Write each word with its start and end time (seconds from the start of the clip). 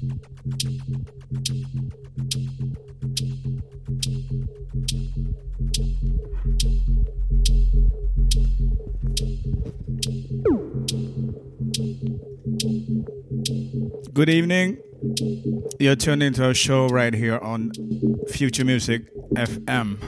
Good 0.00 0.08
evening. 14.30 14.78
You're 15.78 15.96
tuned 15.96 16.22
into 16.22 16.46
our 16.46 16.54
show 16.54 16.88
right 16.88 17.12
here 17.12 17.36
on 17.38 17.72
Future 18.28 18.64
Music 18.64 19.02
FM. 19.34 19.98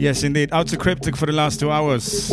Yes, 0.00 0.22
indeed. 0.22 0.48
Out 0.50 0.66
to 0.68 0.78
Cryptic 0.78 1.14
for 1.14 1.26
the 1.26 1.32
last 1.32 1.60
two 1.60 1.70
hours. 1.70 2.30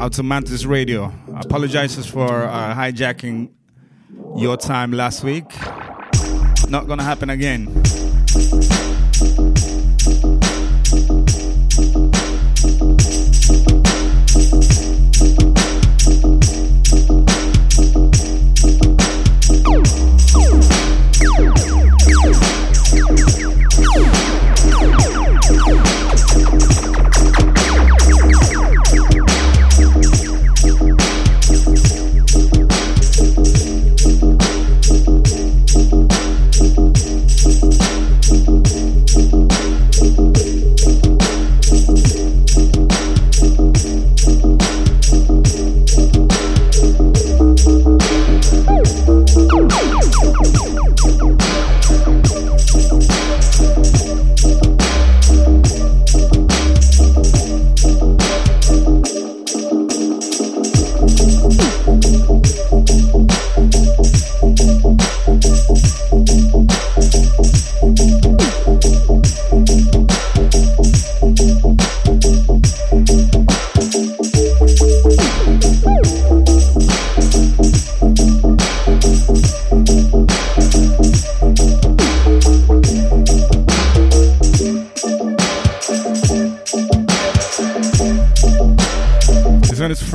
Out 0.00 0.14
to 0.14 0.22
Mantis 0.22 0.64
Radio. 0.64 1.12
Apologizes 1.36 2.06
for 2.06 2.44
uh, 2.44 2.74
hijacking 2.74 3.50
your 4.34 4.56
time 4.56 4.92
last 4.92 5.22
week. 5.24 5.44
Not 6.70 6.86
gonna 6.86 7.04
happen 7.04 7.28
again. 7.28 7.66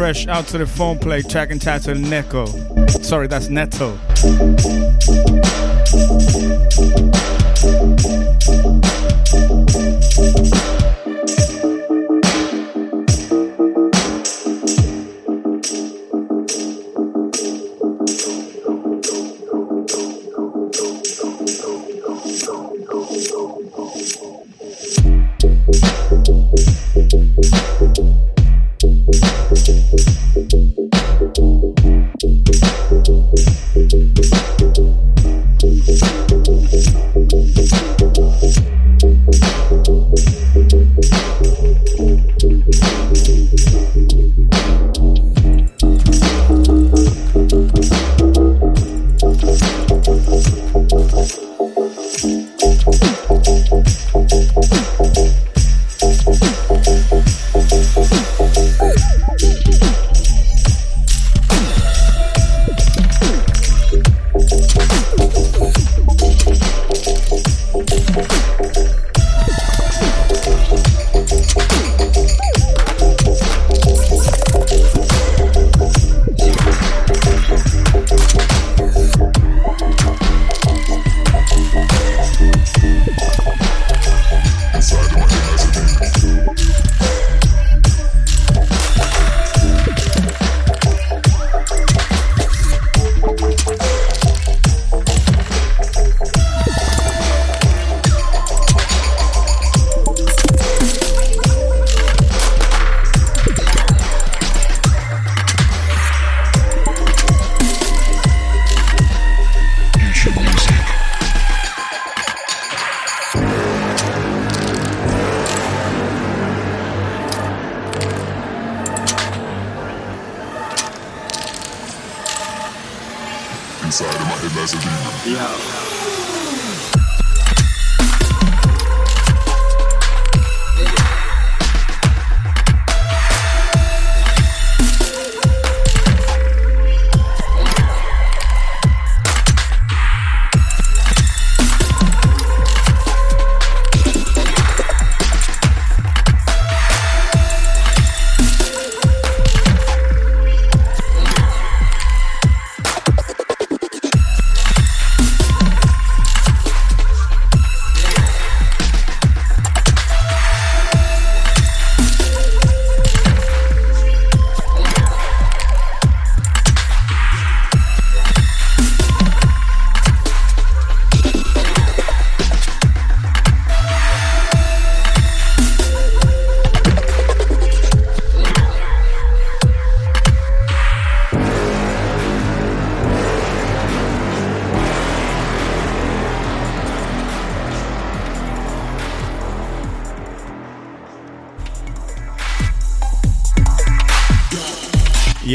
Fresh 0.06 0.28
out 0.28 0.46
to 0.46 0.60
the 0.60 0.68
phone 0.68 1.00
play, 1.00 1.24
track 1.24 1.50
and 1.50 1.60
title 1.60 1.96
Neko. 1.96 2.46
Sorry, 3.04 3.26
that's 3.26 3.50
Neto. 3.50 3.98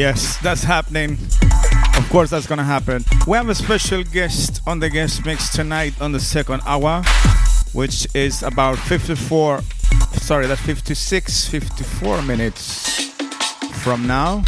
Yes, 0.00 0.38
that's 0.38 0.64
happening. 0.64 1.19
Of 1.99 2.08
course, 2.08 2.31
that's 2.31 2.47
gonna 2.47 2.64
happen. 2.64 3.05
We 3.26 3.37
have 3.37 3.50
a 3.50 3.55
special 3.55 4.02
guest 4.02 4.62
on 4.67 4.79
the 4.79 4.88
guest 4.88 5.26
mix 5.26 5.50
tonight 5.50 5.93
on 6.00 6.12
the 6.12 6.19
second 6.19 6.62
hour, 6.64 7.02
which 7.75 8.06
is 8.14 8.43
about 8.43 8.79
54, 8.79 9.61
sorry, 10.14 10.47
that's 10.47 10.62
56, 10.62 11.49
54 11.49 12.23
minutes 12.23 13.11
from 13.82 14.06
now. 14.06 14.43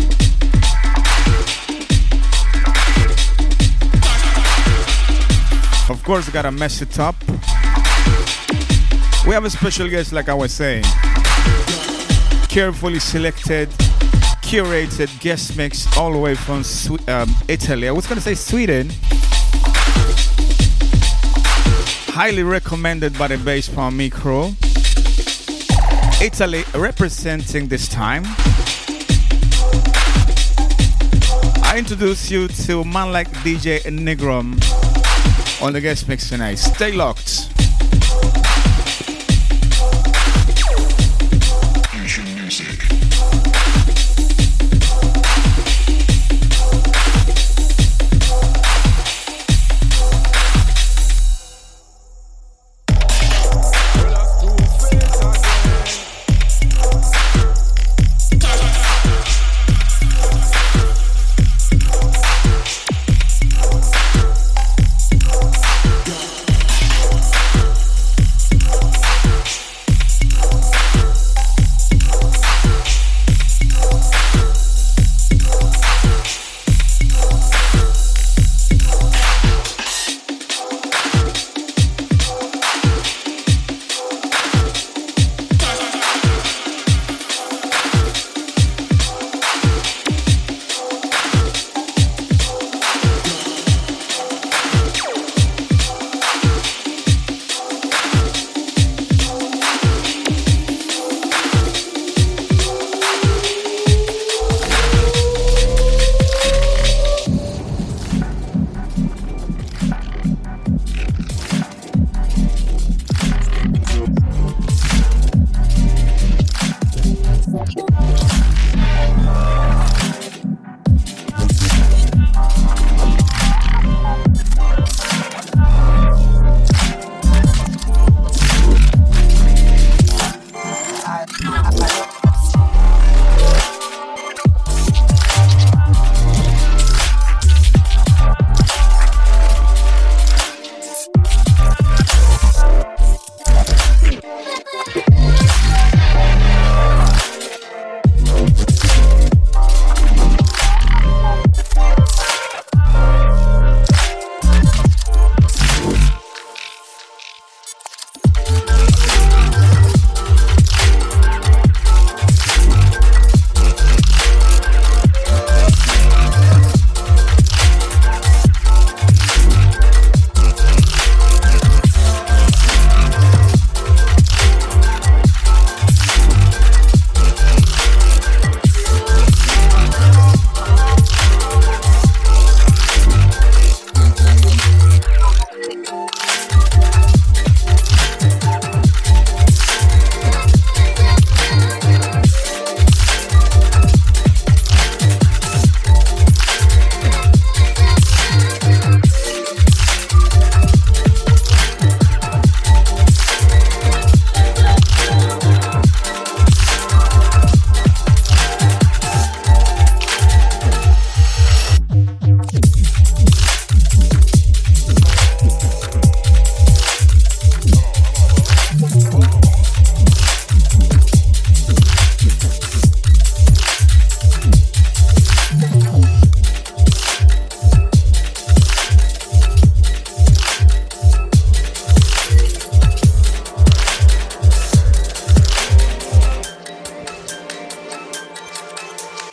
Of 5.91 6.03
course, 6.03 6.31
gotta 6.31 6.51
mess 6.51 6.81
it 6.81 6.99
up. 6.99 7.17
We 9.27 9.35
have 9.35 9.45
a 9.45 9.51
special 9.51 9.87
guest, 9.91 10.15
like 10.15 10.31
I 10.31 10.35
was 10.35 10.51
saying. 10.51 10.85
Carefully 12.49 13.01
selected 13.01 13.69
curated 14.53 15.09
guest 15.19 15.57
mix 15.57 15.87
all 15.97 16.13
the 16.13 16.19
way 16.19 16.35
from 16.35 16.63
um, 17.09 17.35
Italy. 17.49 17.89
I 17.89 17.91
was 17.91 18.07
going 18.07 18.17
to 18.17 18.21
say 18.21 18.35
Sweden. 18.35 18.91
Highly 22.13 22.43
recommended 22.43 23.19
by 23.19 23.29
the 23.29 23.39
Bass 23.39 23.71
Palm 23.71 23.97
Micro. 23.97 24.53
Italy 26.21 26.65
representing 26.75 27.67
this 27.67 27.89
time. 27.89 28.25
I 31.65 31.77
introduce 31.79 32.31
you 32.31 32.47
to 32.67 32.85
man 32.85 33.11
like 33.11 33.31
DJ 33.43 33.81
Negrom 33.85 34.61
on 35.63 35.73
the 35.73 35.81
guest 35.81 36.09
mix 36.09 36.29
tonight. 36.29 36.57
Stay 36.57 36.93
locked. 36.93 37.42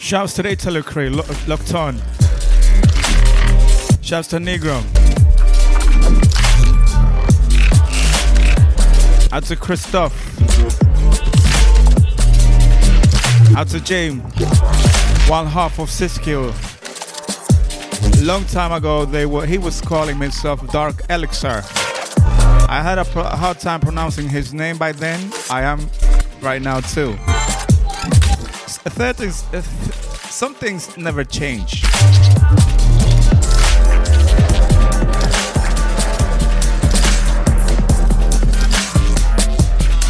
Shouts 0.10 0.34
to 0.34 0.42
the 0.42 0.54
Italo 0.54 0.82
crew, 0.82 1.12
lo- 1.12 1.24
locked 1.46 1.76
on. 1.76 1.98
Shouts 4.02 4.28
to 4.30 4.38
Negro. 4.38 4.82
Out 9.32 9.44
to 9.44 9.56
Christoph. 9.56 10.16
Out 13.56 13.68
to 13.68 13.80
James. 13.82 14.24
One 15.30 15.46
half 15.46 15.78
of 15.78 15.92
Siskiyou. 15.92 16.56
Long 18.26 18.46
time 18.46 18.72
ago, 18.72 19.06
they 19.06 19.28
were 19.28 19.46
he 19.46 19.60
was 19.60 19.80
calling 19.80 20.18
himself 20.18 20.66
Dark 20.72 21.04
Elixir. 21.12 21.62
I 22.68 22.82
had 22.82 22.98
a, 22.98 23.06
pro- 23.06 23.26
hard 23.26 23.60
time 23.60 23.80
pronouncing 23.80 24.28
his 24.28 24.56
name 24.56 24.80
by 24.80 24.92
then. 24.92 25.32
I 25.52 25.62
am 25.62 25.88
right 26.42 26.64
now 26.64 26.80
too. 26.80 27.16
Things, 29.00 29.44
some 30.40 30.54
things 30.54 30.96
never 30.96 31.26
change. 31.26 31.84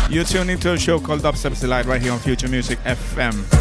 You're 0.07 0.23
tuning 0.23 0.49
into 0.49 0.71
a 0.73 0.77
show 0.77 0.99
called 0.99 1.21
Dubstep 1.21 1.59
Delight 1.59 1.87
right 1.87 1.99
here 1.99 2.11
on 2.11 2.19
Future 2.19 2.47
Music 2.47 2.77
FM. 2.83 3.58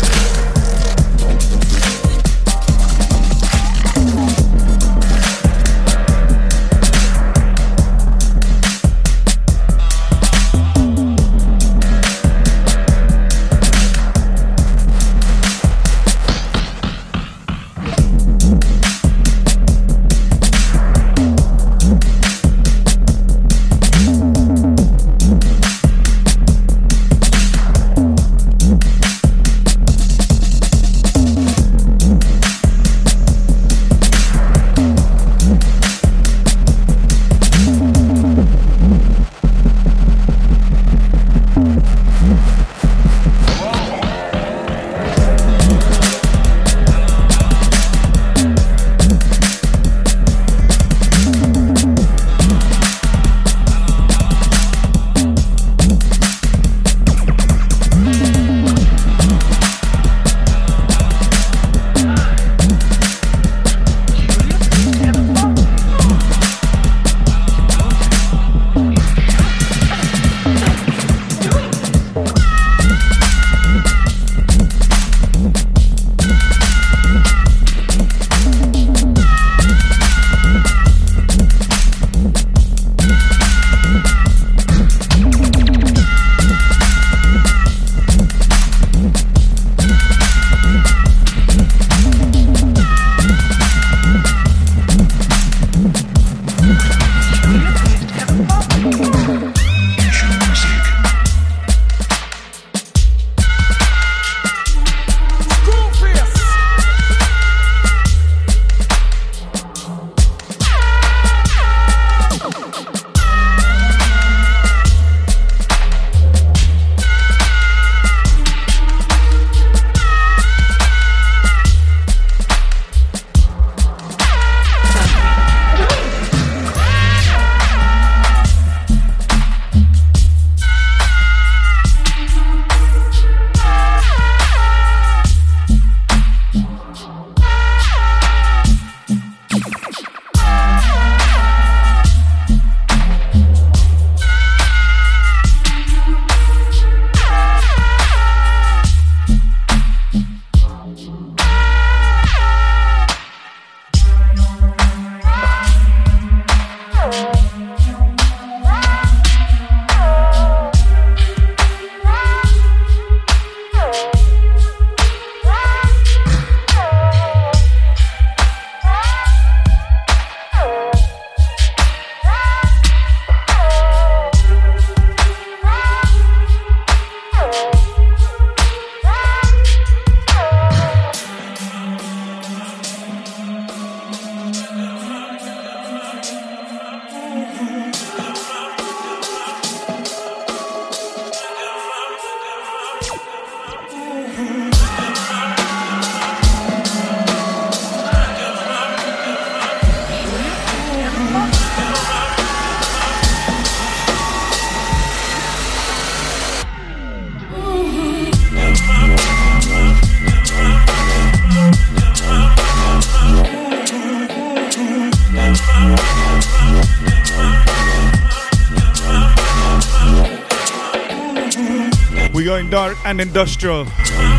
And 223.09 223.23
industrial. 223.23 223.87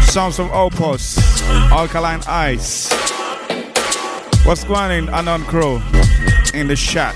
Sounds 0.02 0.38
of 0.38 0.52
Opus, 0.52 1.18
Alkaline 1.72 2.22
Ice. 2.28 2.92
What's 4.46 4.64
going 4.64 5.10
on, 5.10 5.28
Anon 5.28 5.42
Crow? 5.46 5.82
In 6.54 6.68
the 6.68 6.76
chat. 6.76 7.16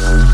Out 0.00 0.31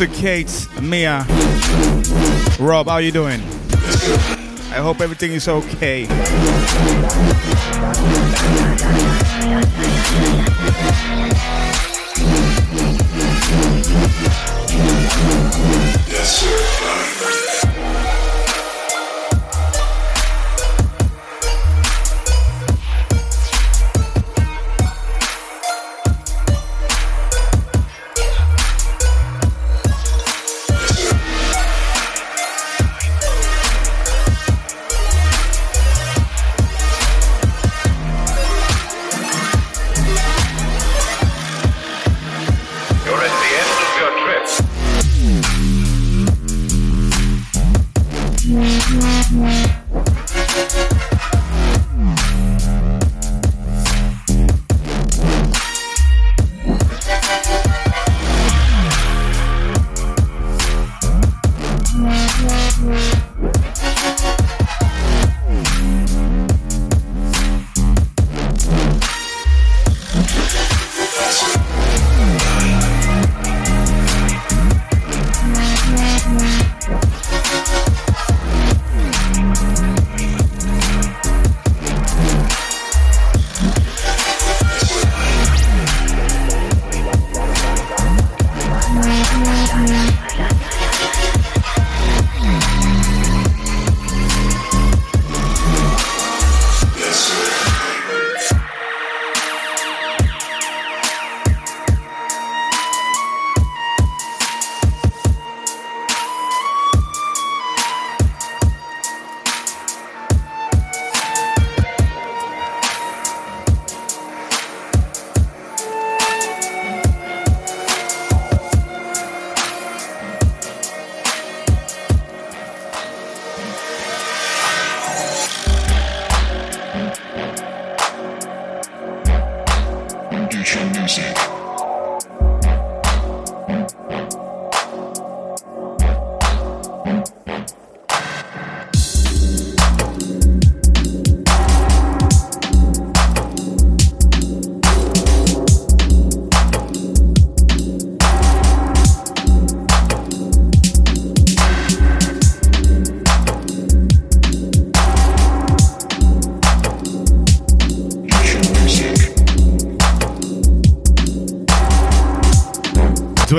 to 0.00 0.06
Kate, 0.06 0.66
Mia, 0.80 1.26
Rob, 2.58 2.86
how 2.86 2.96
you 2.96 3.12
doing? 3.12 3.38
I 4.72 4.78
hope 4.80 5.02
everything 5.02 5.32
is 5.32 5.46
okay. 5.46 6.06
Yes, 16.08 16.40
sir. 16.40 16.69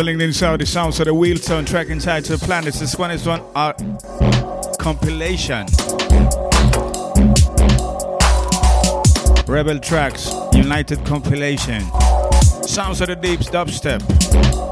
Dwelling 0.02 0.22
inside 0.22 0.60
the 0.60 0.66
sounds 0.66 1.00
of 1.00 1.06
the 1.06 1.14
Wheeltone 1.14 1.64
track 1.64 1.90
inside 1.90 2.26
to 2.26 2.36
the 2.36 2.44
Planets. 2.44 2.80
This 2.80 2.98
one 2.98 3.12
is 3.12 3.28
one 3.28 3.44
art 3.54 3.78
compilation. 4.80 5.68
Rebel 9.46 9.78
Tracks 9.78 10.34
United 10.54 11.06
compilation. 11.06 11.82
Sounds 12.64 13.00
of 13.02 13.10
the 13.10 13.16
Deeps 13.22 13.48
dubstep. 13.52 14.71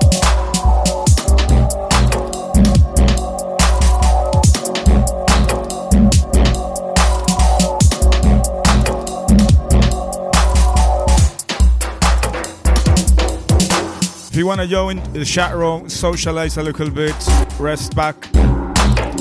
Want 14.49 14.61
to 14.61 14.67
join 14.67 14.97
the 15.13 15.23
chat 15.23 15.55
room, 15.55 15.87
socialize 15.87 16.57
a 16.57 16.63
little 16.63 16.89
bit, 16.89 17.13
rest 17.59 17.95
back, 17.95 18.25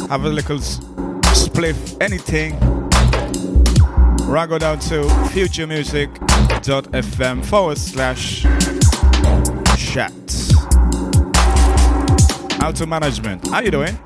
have 0.09 0.25
a 0.25 0.29
little 0.29 0.59
split, 0.59 1.77
anything, 2.01 2.59
go 4.49 4.59
down 4.59 4.79
to 4.79 5.03
futuremusic.fm 5.35 7.45
forward 7.45 7.77
slash 7.77 8.45
chat. 9.77 10.12
Auto 12.64 12.87
management. 12.87 13.47
How 13.49 13.61
you 13.61 13.71
doing? 13.71 13.99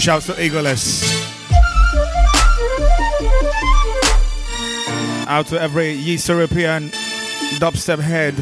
Shouts 0.00 0.24
to 0.28 0.42
Eagles. 0.42 1.04
Out 5.28 5.46
to 5.48 5.60
every 5.60 5.90
East 5.90 6.26
European 6.26 6.88
dubstep 7.58 7.98
head. 7.98 8.34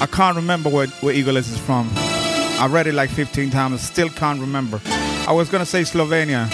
I 0.00 0.06
can't 0.06 0.36
remember 0.36 0.70
where, 0.70 0.86
where 1.02 1.12
Eagles 1.12 1.48
is 1.48 1.58
from. 1.58 1.90
I 1.96 2.68
read 2.70 2.86
it 2.86 2.94
like 2.94 3.10
15 3.10 3.50
times, 3.50 3.80
still 3.80 4.08
can't 4.10 4.40
remember. 4.40 4.80
I 5.26 5.32
was 5.32 5.48
gonna 5.48 5.66
say 5.66 5.82
Slovenia, 5.82 6.48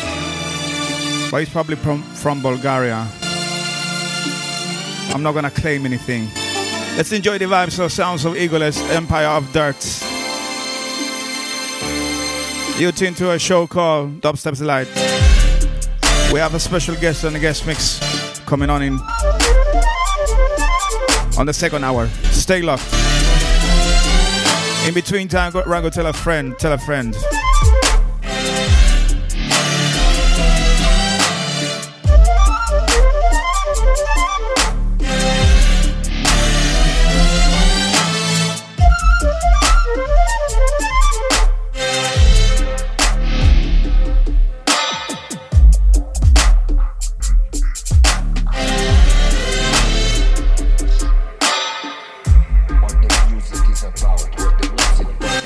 but 1.31 1.41
he's 1.41 1.51
probably 1.51 1.77
from, 1.77 2.05
from 2.15 2.41
Bulgaria. 2.41 3.07
I'm 5.13 5.23
not 5.23 5.35
gonna 5.35 5.51
claim 5.51 5.85
anything. 5.85 6.31
Let's 6.97 7.13
enjoy 7.13 7.37
the 7.37 7.45
vibes 7.45 7.79
of 7.85 7.93
sounds 7.93 8.25
of 8.25 8.35
Eagles, 8.35 8.81
Empire 8.89 9.27
of 9.27 9.53
Dirt. 9.53 10.16
You 12.79 12.93
tune 12.93 13.15
to 13.15 13.31
a 13.31 13.39
show 13.39 13.67
called 13.67 14.21
Dubstep's 14.21 14.59
Delight. 14.59 14.87
We 16.31 16.39
have 16.39 16.55
a 16.55 16.61
special 16.61 16.95
guest 16.97 17.25
on 17.25 17.33
the 17.33 17.39
guest 17.39 17.67
mix 17.67 17.99
coming 18.41 18.69
on 18.69 18.83
in 18.83 18.99
on 21.39 21.47
the 21.47 21.55
second 21.55 21.85
hour. 21.85 22.07
Stay 22.33 22.61
locked. 22.61 22.93
In 24.87 24.93
between 24.93 25.27
time, 25.27 25.53
go, 25.53 25.65
Rango, 25.65 25.89
tell 25.89 26.07
a 26.07 26.13
friend, 26.13 26.55
tell 26.59 26.75
a 26.75 26.79
friend. 26.79 27.17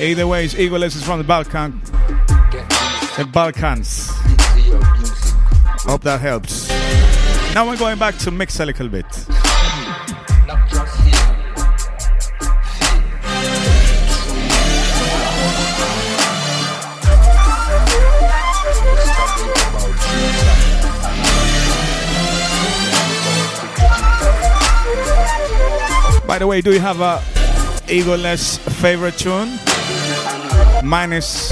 Either 0.01 0.25
way, 0.25 0.45
it's 0.45 0.55
Eagle 0.55 0.81
is 0.81 1.03
from 1.03 1.19
the 1.19 1.23
Balkan. 1.23 1.79
The 3.17 3.29
Balkans. 3.31 4.09
Hope 5.85 6.01
that 6.01 6.19
helps. 6.19 6.69
Now 7.53 7.67
we're 7.67 7.77
going 7.77 7.99
back 7.99 8.17
to 8.17 8.31
mix 8.31 8.59
a 8.59 8.65
little 8.65 8.89
bit. 8.89 9.05
By 26.25 26.39
the 26.39 26.47
way, 26.47 26.61
do 26.61 26.73
you 26.73 26.79
have 26.79 27.01
a 27.01 27.21
Eagleness 27.91 28.57
favorite 28.79 29.17
tune. 29.17 29.49
Mine 30.83 31.13
is 31.13 31.51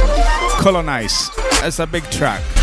Colonize. 0.60 1.30
That's 1.62 1.80
a 1.80 1.88
big 1.88 2.04
track. 2.12 2.59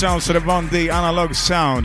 Sounds 0.00 0.24
to 0.24 0.32
the 0.32 0.40
Von 0.40 0.66
D 0.68 0.88
analog 0.88 1.34
sound. 1.34 1.84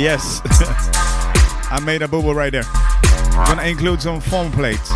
Yes, 0.00 0.40
I 1.70 1.82
made 1.84 2.00
a 2.00 2.08
boo 2.08 2.32
right 2.32 2.50
there. 2.50 2.64
Gonna 3.44 3.64
include 3.64 4.00
some 4.00 4.22
foam 4.22 4.50
plates. 4.50 4.90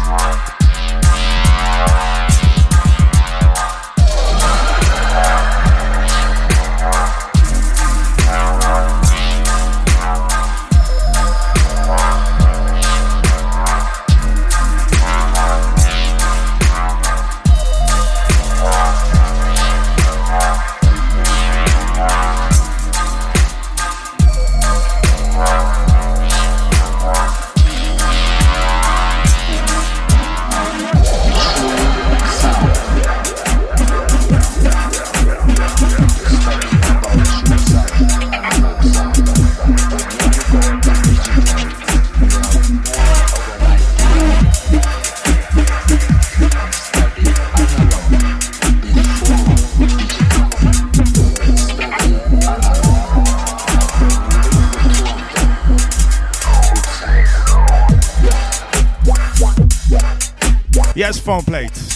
Yes, 61.30 61.44
foam 61.46 61.89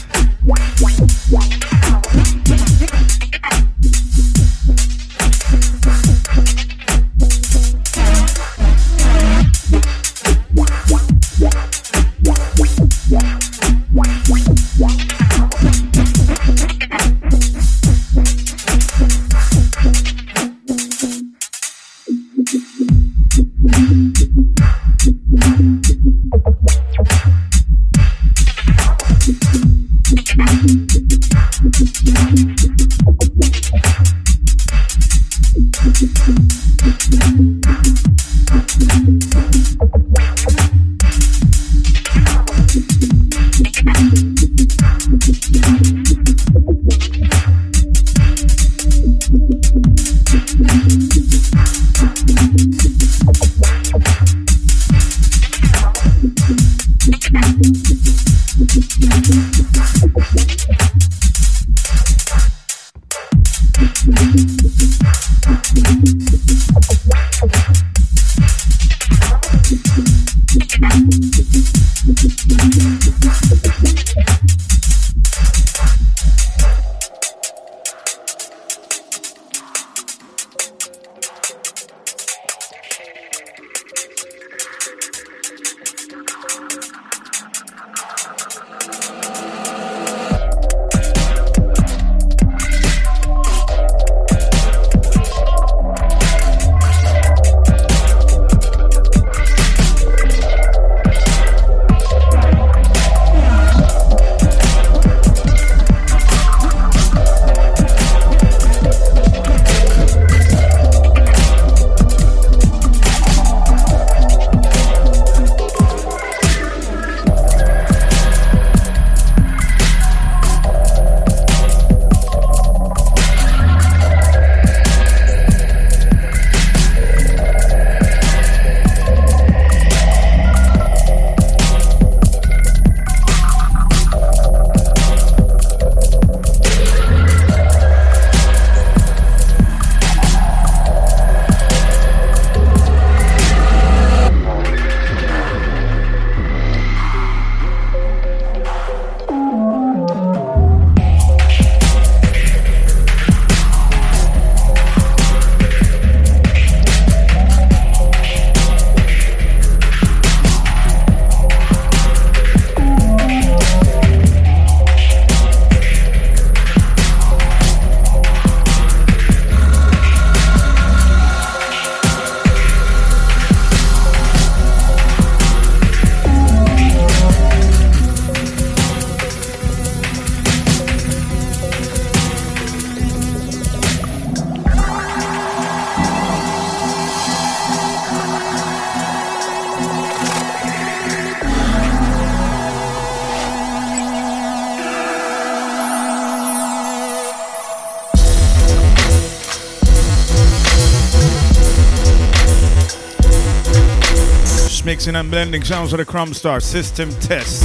mixing 204.94 205.16
and 205.16 205.28
blending 205.28 205.64
sounds 205.64 205.92
of 205.92 205.98
the 205.98 206.04
Crumb 206.04 206.32
Star 206.32 206.60
System 206.60 207.10
Test. 207.16 207.64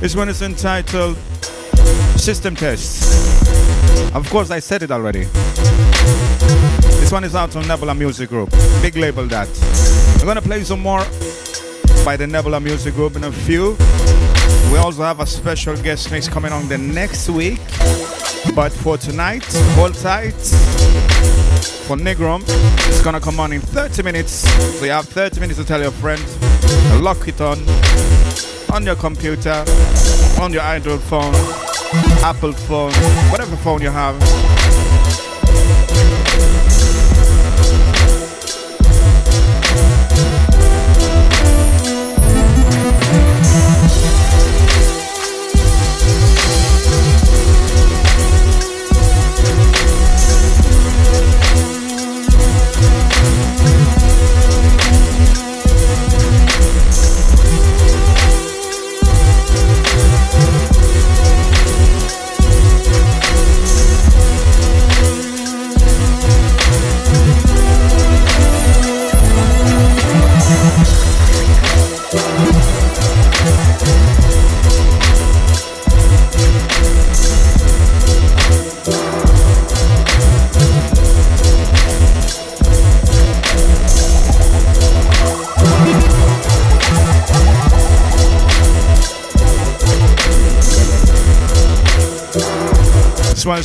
This 0.00 0.16
one 0.16 0.28
is 0.28 0.42
entitled 0.42 1.16
System 2.16 2.56
Test. 2.56 4.12
Of 4.12 4.28
course, 4.28 4.50
I 4.50 4.58
said 4.58 4.82
it 4.82 4.90
already. 4.90 5.22
This 6.98 7.12
one 7.12 7.22
is 7.22 7.36
out 7.36 7.54
on 7.54 7.68
Nebula 7.68 7.94
Music 7.94 8.28
Group. 8.28 8.50
Big 8.82 8.96
label 8.96 9.24
that. 9.28 9.48
I'm 10.18 10.26
gonna 10.26 10.42
play 10.42 10.64
some 10.64 10.80
more 10.80 11.06
by 12.04 12.16
the 12.16 12.26
Nebula 12.26 12.58
Music 12.58 12.92
Group 12.94 13.14
in 13.14 13.22
a 13.22 13.30
few. 13.30 13.76
We 14.72 14.78
also 14.78 15.04
have 15.04 15.20
a 15.20 15.26
special 15.26 15.76
guest 15.76 16.10
mix 16.10 16.26
coming 16.26 16.50
on 16.50 16.66
the 16.66 16.78
next 16.78 17.28
week. 17.30 17.60
But 18.52 18.72
for 18.72 18.98
tonight, 18.98 19.46
hold 19.76 19.94
tight 19.94 20.34
for 21.70 21.96
Negrom. 21.96 22.42
It's 22.88 23.02
gonna 23.02 23.20
come 23.20 23.40
on 23.40 23.52
in 23.52 23.60
30 23.60 24.02
minutes. 24.02 24.32
So 24.78 24.84
you 24.84 24.90
have 24.92 25.08
30 25.08 25.40
minutes 25.40 25.58
to 25.58 25.64
tell 25.64 25.80
your 25.80 25.90
friends. 25.90 26.36
Lock 27.00 27.28
it 27.28 27.40
on 27.40 27.58
on 28.72 28.84
your 28.84 28.96
computer, 28.96 29.64
on 30.40 30.52
your 30.52 30.62
Android 30.62 31.00
phone, 31.02 31.34
Apple 32.24 32.52
phone, 32.52 32.92
whatever 33.30 33.56
phone 33.56 33.80
you 33.82 33.90
have. 33.90 34.14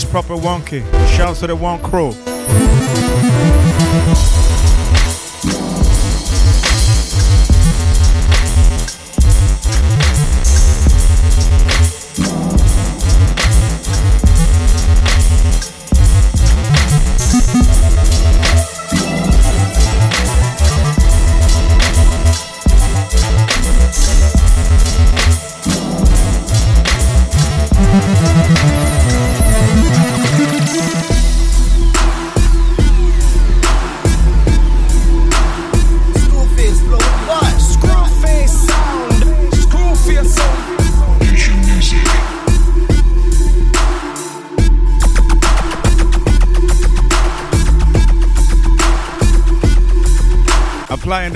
Proper 0.10 0.36
wonky. 0.36 0.84
Shouts 1.16 1.40
to 1.42 1.48
the 1.48 1.56
one 1.56 1.80
crew. 1.82 2.14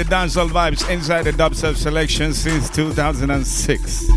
The 0.03 0.15
dancehall 0.15 0.49
vibes 0.49 0.89
inside 0.89 1.23
the 1.23 1.31
dubstep 1.31 1.75
selection 1.75 2.33
since 2.33 2.69
2006. 2.69 4.12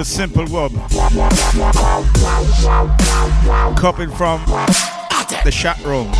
The 0.00 0.04
simple 0.06 0.46
wub. 0.46 0.72
Copied 3.76 4.10
from 4.14 4.42
the 5.44 5.50
chat 5.50 5.78
room 5.84 6.10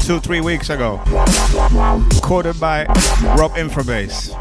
two, 0.00 0.18
three 0.18 0.40
weeks 0.40 0.70
ago. 0.70 1.00
Coded 2.20 2.58
by 2.58 2.84
Rob 3.36 3.52
Infrabase. 3.52 4.32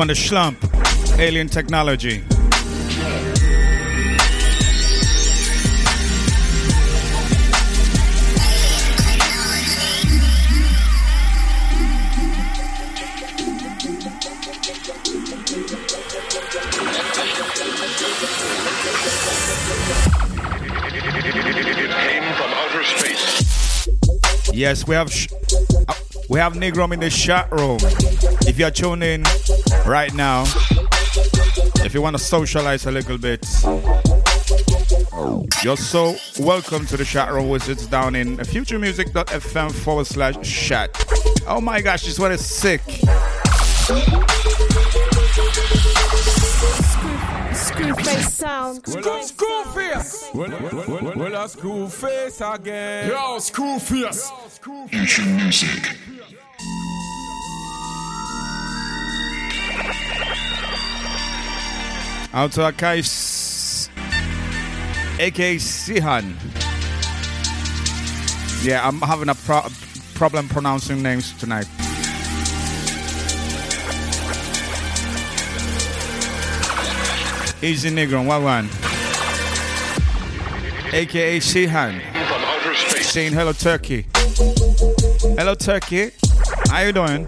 One, 0.00 0.06
the 0.06 0.14
Schlump, 0.14 0.56
Alien 1.18 1.46
Technology. 1.46 2.24
Yes, 24.54 24.86
we 24.86 24.94
have 24.94 25.12
sh- 25.12 25.28
uh, 25.86 25.94
we 26.30 26.38
have 26.38 26.54
Negrom 26.54 26.94
in 26.94 27.00
the 27.00 27.10
chat 27.10 27.52
room. 27.52 27.78
If 28.46 28.58
you're 28.58 28.70
tuning 28.70 29.02
in 29.20 29.59
right 29.86 30.12
now, 30.14 30.44
if 31.84 31.94
you 31.94 32.02
want 32.02 32.16
to 32.16 32.22
socialize 32.22 32.86
a 32.86 32.90
little 32.90 33.18
bit, 33.18 33.46
you're 35.62 35.76
so 35.76 36.16
welcome 36.38 36.86
to 36.86 36.96
the 36.96 37.04
chat 37.04 37.32
room, 37.32 37.48
which 37.48 37.68
is 37.68 37.86
down 37.86 38.14
in 38.14 38.36
futuremusic.fm 38.38 39.72
forward 39.72 40.06
slash 40.06 40.36
chat. 40.42 40.90
Oh 41.46 41.60
my 41.60 41.80
gosh, 41.80 42.04
this 42.04 42.18
one 42.18 42.32
is 42.32 42.44
sick. 42.44 42.82
Screwface 47.52 48.30
sound. 48.30 48.82
Well, 48.86 48.98
a 48.98 49.22
screwface. 49.22 50.34
Well, 50.34 50.50
well, 50.50 50.84
well, 51.02 51.12
well, 51.16 51.34
a 51.34 51.48
screwface 51.48 52.54
again. 52.54 53.08
Yo, 53.08 53.38
screwface. 53.38 54.30
Future 54.88 55.24
music. 55.24 55.96
Out 62.32 62.52
to 62.52 62.60
Akai, 62.60 63.00
aka 65.18 65.56
Sihan. 65.56 66.34
Yeah, 68.64 68.86
I'm 68.86 69.00
having 69.00 69.28
a 69.28 69.34
pro- 69.34 69.66
problem 70.14 70.48
pronouncing 70.48 71.02
names 71.02 71.32
tonight. 71.38 71.66
Easy 77.62 77.90
Negrom, 77.90 78.26
what 78.26 78.42
one? 78.42 78.66
AKA 80.94 81.40
Sihan. 81.40 82.00
Saying 83.02 83.32
hello, 83.32 83.52
Turkey. 83.52 84.06
Hello, 85.36 85.54
Turkey. 85.56 86.12
How 86.68 86.82
you 86.82 86.92
doing? 86.92 87.26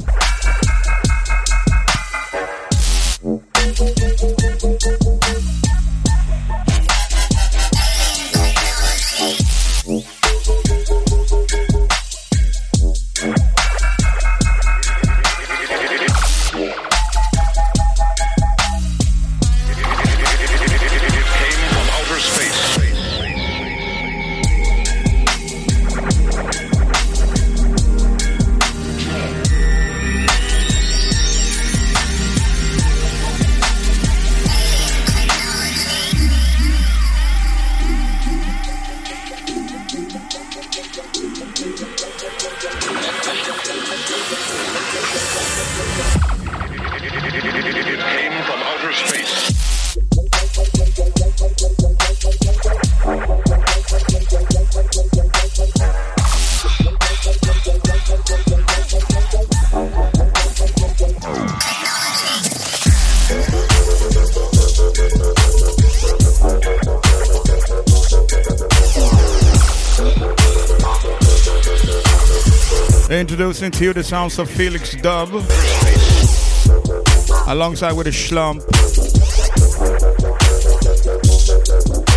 Introducing 73.62 73.78
to 73.78 73.84
you 73.84 73.92
the 73.92 74.02
sounds 74.02 74.38
of 74.40 74.50
Felix 74.50 74.96
Dub 74.96 75.28
alongside 77.46 77.92
with 77.92 78.08
a 78.08 78.10
Schlump. 78.10 78.58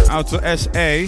Out 0.10 0.28
to 0.30 0.58
SA. 0.58 1.06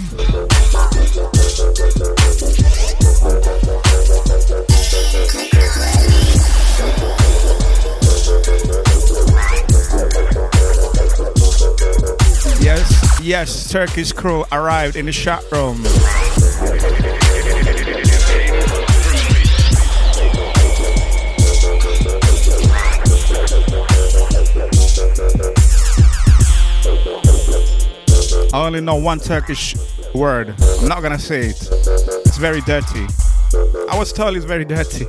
Yes, 12.62 13.20
yes, 13.20 13.72
Turkish 13.72 14.12
crew 14.12 14.44
arrived 14.52 14.94
in 14.94 15.06
the 15.06 15.12
shot 15.12 15.42
room. 15.50 15.87
I 28.52 28.66
only 28.66 28.80
know 28.80 28.96
one 28.96 29.20
Turkish 29.20 29.74
word. 30.14 30.54
I'm 30.80 30.88
not 30.88 31.02
gonna 31.02 31.18
say 31.18 31.48
it. 31.48 31.68
It's 32.26 32.38
very 32.38 32.60
dirty. 32.62 33.06
I 33.90 33.98
was 33.98 34.12
told 34.12 34.36
it's 34.36 34.44
very 34.46 34.64
dirty. 34.64 35.06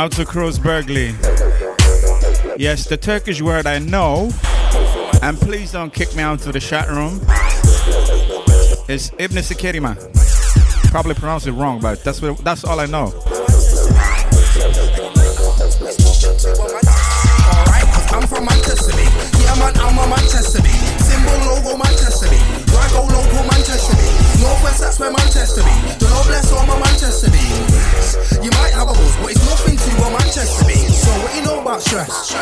Out 0.00 0.12
to 0.12 0.24
Cruz 0.24 0.58
Bergley. 0.58 1.12
Yes, 2.58 2.86
the 2.86 2.96
Turkish 2.96 3.42
word 3.42 3.66
I 3.66 3.78
know, 3.78 4.30
and 5.20 5.36
please 5.38 5.72
don't 5.72 5.92
kick 5.92 6.16
me 6.16 6.22
out 6.22 6.38
to 6.40 6.52
the 6.52 6.58
chat 6.58 6.88
room, 6.88 7.20
It's 8.88 9.12
Ibn 9.18 9.36
Sikirima. 9.44 10.00
Probably 10.90 11.12
pronounced 11.12 11.48
it 11.48 11.52
wrong, 11.52 11.80
but 11.82 12.02
that's 12.02 12.22
what, 12.22 12.38
that's 12.38 12.64
all 12.64 12.80
I 12.80 12.86
know. 12.86 13.12
I'm 18.08 18.26
from 18.26 18.46
Manchester. 18.46 18.96
Yeah, 18.96 19.54
man, 19.60 19.76
I'm 19.84 19.98
a 20.00 20.08
Manchester. 20.08 20.64
Symbol 20.64 21.36
logo 21.44 21.76
Manchester. 21.76 22.26
Drago 22.72 23.04
logo 23.04 23.42
Manchester, 23.52 23.99
that's 24.80 24.98
where 24.98 25.12
Manchester, 25.12 25.62
me. 25.62 25.74
The 26.00 26.08
Lord 26.08 26.26
bless 26.26 26.52
all 26.52 26.66
my 26.66 26.78
Manchester, 26.80 27.30
me. 27.30 27.44
You 28.42 28.50
might 28.56 28.72
have 28.72 28.88
a 28.88 28.94
buzz, 28.96 29.16
but 29.20 29.30
it's 29.30 29.44
nothing 29.44 29.76
to 29.76 29.90
a 30.00 30.10
Manchester, 30.10 30.64
me. 30.66 30.74
So 30.88 31.10
what 31.20 31.32
you 31.36 31.42
know 31.42 31.49
about 31.70 31.82
stress? 31.82 32.34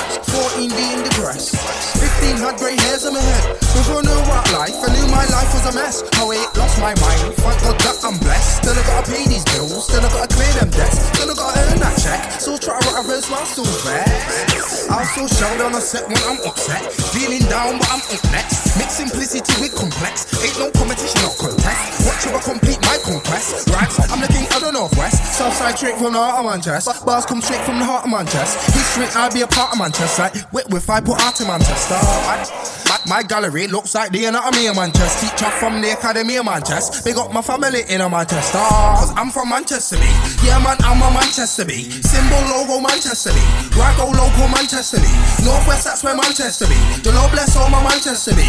14 0.56 0.70
being 0.72 1.04
depressed. 1.04 1.52
15 2.00 2.40
had 2.40 2.56
grey 2.56 2.76
hairs 2.88 3.04
on 3.04 3.12
my 3.12 3.20
head. 3.20 3.60
Before 3.76 4.00
I 4.00 4.08
knew 4.08 4.20
about 4.24 4.48
life, 4.56 4.72
I 4.80 4.88
knew 4.88 5.04
my 5.12 5.26
life 5.28 5.52
was 5.52 5.68
a 5.68 5.74
mess. 5.76 6.00
How 6.16 6.32
it 6.32 6.48
lost 6.56 6.80
my 6.80 6.96
mind. 6.96 7.36
Thank 7.36 7.60
God 7.60 7.76
that 7.76 8.00
I'm 8.08 8.16
blessed. 8.24 8.64
Still 8.64 8.72
I 8.72 8.82
gotta 8.88 9.04
pay 9.04 9.28
these 9.28 9.44
bills. 9.52 9.84
Still 9.84 10.00
I 10.00 10.08
gotta 10.08 10.32
clear 10.32 10.52
them 10.56 10.70
debts. 10.72 10.96
Still 11.12 11.28
I 11.28 11.34
gotta 11.36 11.60
earn 11.60 11.76
that 11.76 11.96
check. 12.00 12.40
So 12.40 12.56
try 12.56 12.80
to 12.80 12.88
write 12.88 13.04
a 13.04 13.08
verse 13.08 13.28
while 13.28 13.44
still 13.44 13.68
fast. 13.84 14.88
I'm 14.88 15.04
so 15.12 15.28
shelled 15.28 15.60
on 15.60 15.76
a 15.76 15.82
set 15.84 16.08
when 16.08 16.22
I'm 16.24 16.40
upset. 16.48 16.88
Feeling 17.12 17.44
down, 17.52 17.76
but 17.76 17.88
I'm 17.92 18.00
up 18.00 18.24
next. 18.32 18.80
Mix 18.80 18.96
simplicity 18.96 19.52
with 19.60 19.76
complex. 19.76 20.24
Ain't 20.40 20.56
no 20.56 20.72
competition 20.72 21.20
or 21.28 21.36
contest. 21.36 22.08
Watch 22.08 22.24
you 22.24 22.32
complete 22.40 22.80
my 22.80 22.96
conquest. 23.04 23.68
Right, 23.68 23.92
I'm 24.08 24.24
the 24.24 24.30
king 24.32 24.48
of 24.56 24.64
the 24.64 24.72
northwest. 24.72 25.20
Southside 25.36 25.76
straight 25.76 26.00
from 26.00 26.16
the 26.16 26.18
heart 26.18 26.40
of 26.40 26.48
Manchester. 26.48 26.96
Bars 27.04 27.26
come 27.26 27.42
straight 27.42 27.60
from 27.68 27.78
the 27.78 27.84
heart 27.84 28.04
of 28.04 28.10
Manchester. 28.10 28.56
History, 28.72 29.06
I'll 29.18 29.34
be 29.34 29.42
a 29.42 29.48
part 29.48 29.72
of 29.72 29.78
Manchester. 29.80 30.22
Like, 30.22 30.52
with, 30.52 30.70
with 30.70 30.88
I 30.88 31.00
put 31.00 31.18
out 31.18 31.40
in 31.40 31.48
Manchester. 31.48 31.98
My, 32.22 32.38
my, 32.86 32.98
my 33.18 33.22
gallery 33.26 33.66
looks 33.66 33.92
like 33.92 34.12
the 34.12 34.26
anatomy 34.26 34.68
of 34.68 34.76
Manchester. 34.76 35.26
Teacher 35.26 35.50
from 35.58 35.82
the 35.82 35.90
academy 35.90 36.36
of 36.36 36.46
Manchester. 36.46 37.02
Big 37.02 37.18
up 37.18 37.32
my 37.32 37.42
family 37.42 37.82
in 37.90 38.00
a 38.00 38.08
Manchester. 38.08 38.62
Cause 38.62 39.10
I'm 39.18 39.30
from 39.30 39.50
Manchester. 39.50 39.98
Yeah, 40.46 40.62
man, 40.62 40.78
I'm 40.86 41.02
a 41.02 41.10
Manchester, 41.10 41.64
me. 41.64 41.90
Symbol 41.90 42.38
logo 42.46 42.78
Manchester, 42.78 43.34
me. 43.34 43.42
Rago 43.74 44.06
logo 44.14 44.46
Manchester, 44.54 45.02
me. 45.02 45.10
Northwest, 45.42 45.82
that's 45.82 46.04
where 46.04 46.14
Manchester, 46.14 46.70
me. 46.70 46.78
The 47.02 47.10
Lord 47.10 47.32
bless 47.32 47.56
all 47.56 47.68
my 47.70 47.82
Manchester, 47.82 48.36
me. 48.38 48.46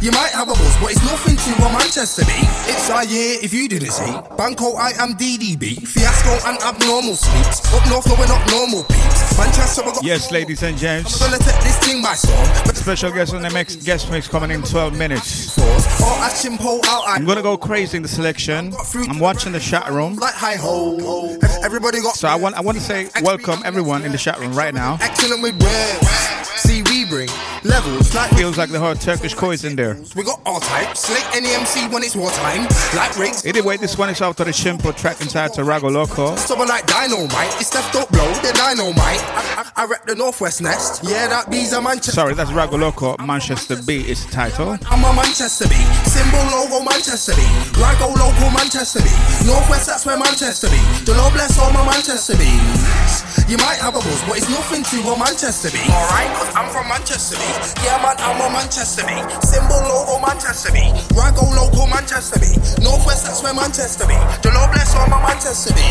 You 0.00 0.10
might 0.12 0.30
have 0.32 0.48
a 0.48 0.52
buzz, 0.52 0.76
but 0.80 0.90
it's 0.92 1.04
nothing 1.04 1.36
to 1.36 1.62
a 1.64 1.72
Manchester, 1.72 2.24
me. 2.26 2.34
It's 2.68 2.88
a 2.90 3.04
year 3.06 3.38
if 3.42 3.52
you 3.52 3.68
didn't 3.68 3.90
see. 3.90 4.12
Banco, 4.36 4.74
I 4.74 4.90
am 4.98 5.14
DDB. 5.14 5.86
Fiasco 5.86 6.48
and 6.48 6.58
abnormal 6.62 7.16
sleeps. 7.16 7.64
Up 7.72 7.88
north, 7.88 8.06
no, 8.06 8.14
we're 8.18 8.26
not 8.26 8.44
normal 8.50 8.84
peeps. 8.84 9.38
Manchester, 9.38 9.82
got. 9.82 10.04
Yes, 10.04 10.30
ladies 10.30 10.62
and 10.62 10.76
gents. 10.76 11.20
I'm 11.22 11.30
gonna 11.30 11.42
take 11.42 11.60
this 11.62 11.78
thing 11.78 12.02
by 12.02 12.14
storm. 12.14 12.74
Special 12.74 13.10
guest 13.12 13.34
on 13.34 13.42
the 13.42 13.50
next 13.50 13.76
guest 13.84 14.10
mix 14.10 14.28
coming 14.28 14.50
in 14.50 14.62
12 14.62 14.96
minutes. 14.98 15.56
I. 15.58 16.82
I 17.06 17.14
I'm 17.14 17.24
gonna 17.24 17.42
go 17.42 17.56
crazy 17.56 17.96
in 17.96 18.02
the 18.02 18.08
selection. 18.08 18.74
I'm 19.08 19.18
watching 19.18 19.52
the 19.52 19.60
chat 19.60 19.90
room. 19.90 20.16
like 20.16 20.34
hi 20.34 20.56
ho. 20.56 21.38
Everybody 21.64 22.00
got. 22.02 22.14
So 22.14 22.28
I 22.28 22.34
want 22.34 22.56
I 22.56 22.60
want 22.60 22.76
to 22.78 22.84
say 22.84 23.08
welcome 23.22 23.60
everyone 23.64 24.04
in 24.04 24.12
the 24.12 24.18
chat 24.18 24.38
room 24.38 24.52
right 24.52 24.74
now. 24.74 24.98
Excellent 25.00 25.42
with 25.42 25.54
words. 25.62 26.08
See, 26.56 26.82
we 27.04 27.10
bring 27.10 27.28
levels 27.64 28.14
like 28.14 28.30
Feels 28.36 28.58
like 28.58 28.70
the 28.70 28.78
whole 28.78 28.94
Turkish 28.94 29.34
core 29.34 29.52
is 29.52 29.64
in 29.64 29.76
there. 29.76 29.96
we 30.16 30.22
got 30.24 30.40
all 30.44 30.60
types. 30.60 31.00
Slate 31.00 31.24
any 31.36 31.50
MC 31.54 31.88
when 31.88 32.02
it's 32.02 32.16
wartime. 32.16 32.66
Like 32.94 33.16
rigs. 33.18 33.44
Anyway, 33.46 33.76
this 33.76 33.96
one 33.96 34.10
is 34.10 34.20
out 34.20 34.36
to 34.38 34.44
the 34.44 34.50
Shimpo 34.50 34.94
track 34.96 35.20
inside 35.20 35.52
to 35.54 35.62
Rago 35.62 35.90
Loco. 35.90 36.36
Someone 36.36 36.68
like 36.68 36.86
Dynamite. 36.86 37.54
It's 37.60 37.74
left 37.74 37.94
up 37.96 38.08
blow, 38.10 38.26
the 38.42 38.52
dynamite. 38.54 39.20
I, 39.32 39.72
I, 39.76 39.82
I 39.82 39.86
rep 39.86 40.06
the 40.06 40.14
Northwest 40.14 40.62
Nest. 40.62 41.04
Yeah, 41.04 41.26
that 41.28 41.50
bees 41.50 41.72
a 41.72 41.80
Manchester. 41.80 42.12
Sorry, 42.12 42.34
that's 42.34 42.50
Rago 42.50 42.78
Loco. 42.78 43.16
Manchester 43.24 43.76
B 43.86 43.96
is 44.08 44.24
the 44.26 44.32
title. 44.32 44.76
I'm 44.90 45.04
a 45.04 45.12
Manchester 45.14 45.68
B. 45.68 45.74
Symbol 46.08 46.44
logo 46.52 46.84
Manchester 46.84 47.32
B. 47.34 47.42
Rago 47.80 48.12
logo 48.16 48.50
Manchester 48.56 49.00
B. 49.00 49.08
Northwest, 49.46 49.86
that's 49.86 50.04
where 50.06 50.18
Manchester 50.18 50.68
B. 50.68 50.76
The 51.04 51.14
Lord 51.16 51.32
bless 51.32 51.58
all 51.58 51.72
my 51.72 51.84
Manchester 51.84 52.36
B. 52.36 52.44
You 53.48 53.58
might 53.58 53.78
have 53.82 53.94
a 53.96 54.00
buzz, 54.00 54.22
but 54.26 54.38
it's 54.38 54.48
nothing 54.48 54.82
to 54.82 54.96
a 55.10 55.18
Manchester 55.18 55.70
B. 55.70 55.78
Alright, 55.90 56.30
cause 56.38 56.50
I'm 56.54 56.70
from 56.70 56.88
Manchester 56.88 57.36
B. 57.36 57.44
Yeah, 57.84 57.98
man, 58.00 58.16
I'm 58.18 58.40
a 58.40 58.48
Manchester 58.50 59.04
B. 59.04 59.12
Symbol 59.44 59.80
logo 59.84 60.22
Manchester 60.24 60.72
B. 60.72 60.78
Rago 61.12 61.44
logo 61.52 61.86
Manchester 61.86 62.38
B. 62.40 62.46
Northwest, 62.82 63.26
that's 63.26 63.42
where 63.42 63.54
Manchester 63.54 64.06
B. 64.06 64.14
The 64.42 64.50
Lord 64.54 64.70
bless 64.72 64.94
all 64.96 65.08
my 65.08 65.20
Manchester 65.20 65.74
B. 65.74 65.82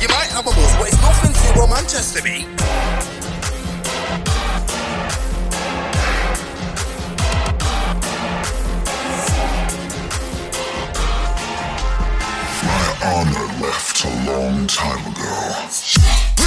You 0.00 0.08
might 0.08 0.30
have 0.32 0.46
a 0.46 0.52
buzz, 0.52 0.74
but 0.80 0.88
it's 0.88 1.00
nothing 1.02 1.32
to 1.32 1.60
a 1.62 1.68
Manchester 1.68 2.22
B. 2.22 2.46
honor 13.04 13.46
left 13.60 14.04
a 14.04 14.08
long 14.26 14.66
time 14.66 15.12
ago. 15.12 16.37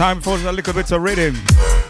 Time 0.00 0.22
for 0.22 0.38
a 0.48 0.50
little 0.50 0.72
bit 0.72 0.90
of 0.92 1.02
rhythm. 1.02 1.89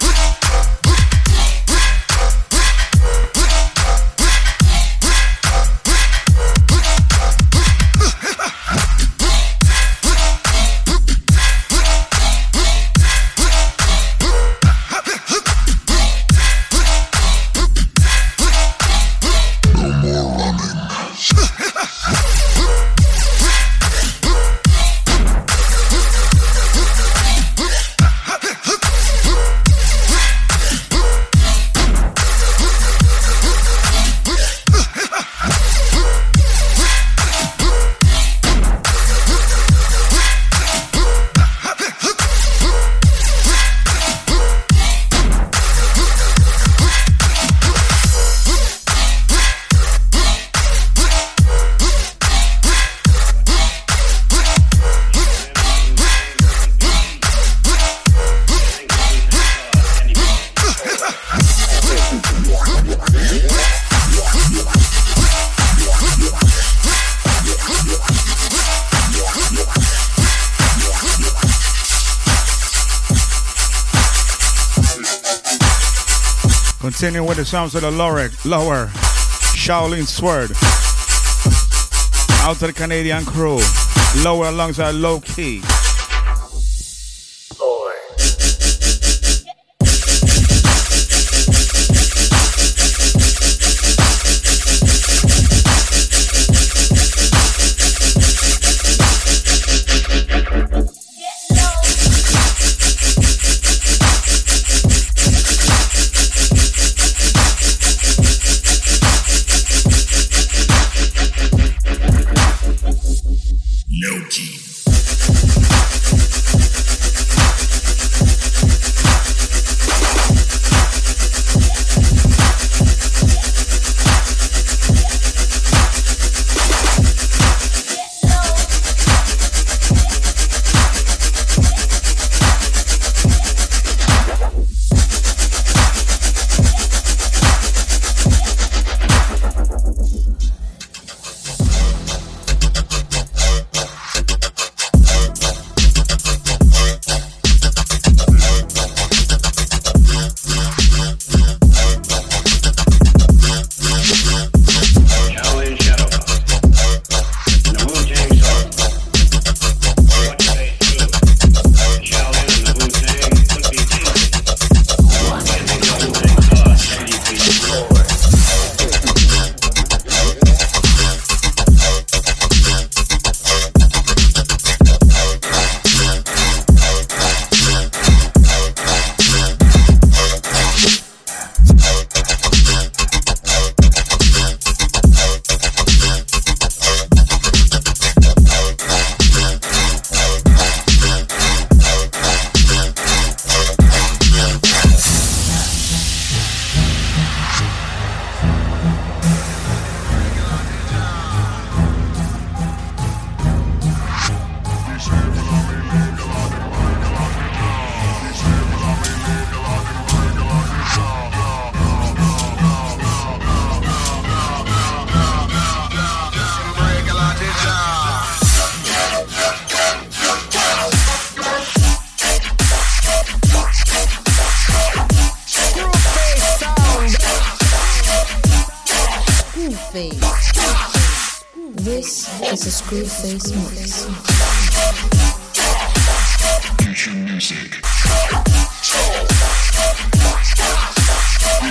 Continuing 77.01 77.28
with 77.28 77.38
the 77.38 77.46
sounds 77.46 77.74
of 77.74 77.80
the 77.80 77.90
lower, 77.90 78.28
lower 78.44 78.88
Shaolin 79.57 80.07
Sword. 80.07 80.51
Out 82.46 82.59
to 82.59 82.66
the 82.66 82.74
Canadian 82.74 83.24
crew. 83.24 83.59
Lower 84.22 84.48
alongside 84.48 84.96
low 84.96 85.18
key. 85.20 85.62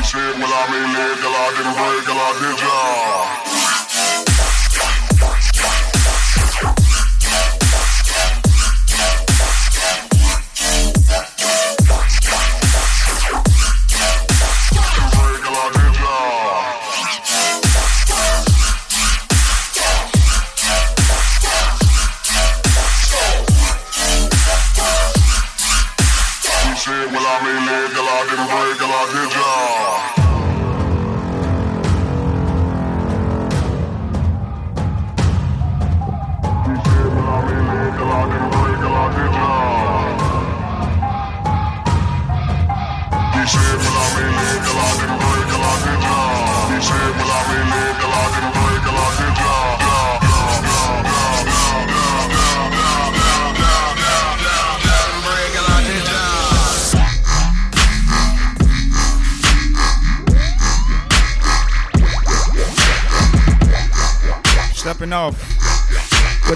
Shit, 0.09 0.39
well, 0.39 0.49
I 0.49 0.65
mean, 0.71 0.89
nigga, 0.89 1.29
I 1.29 1.53
didn't 1.53 1.75
break, 1.77 2.09
I 2.09 2.33
did 2.41 3.45
ya. 3.45 3.48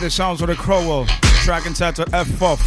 Sounds 0.09 0.41
of 0.41 0.47
the 0.47 0.55
Crowell, 0.55 1.05
track 1.43 1.65
entitled 1.65 2.09
F4. 2.11 2.59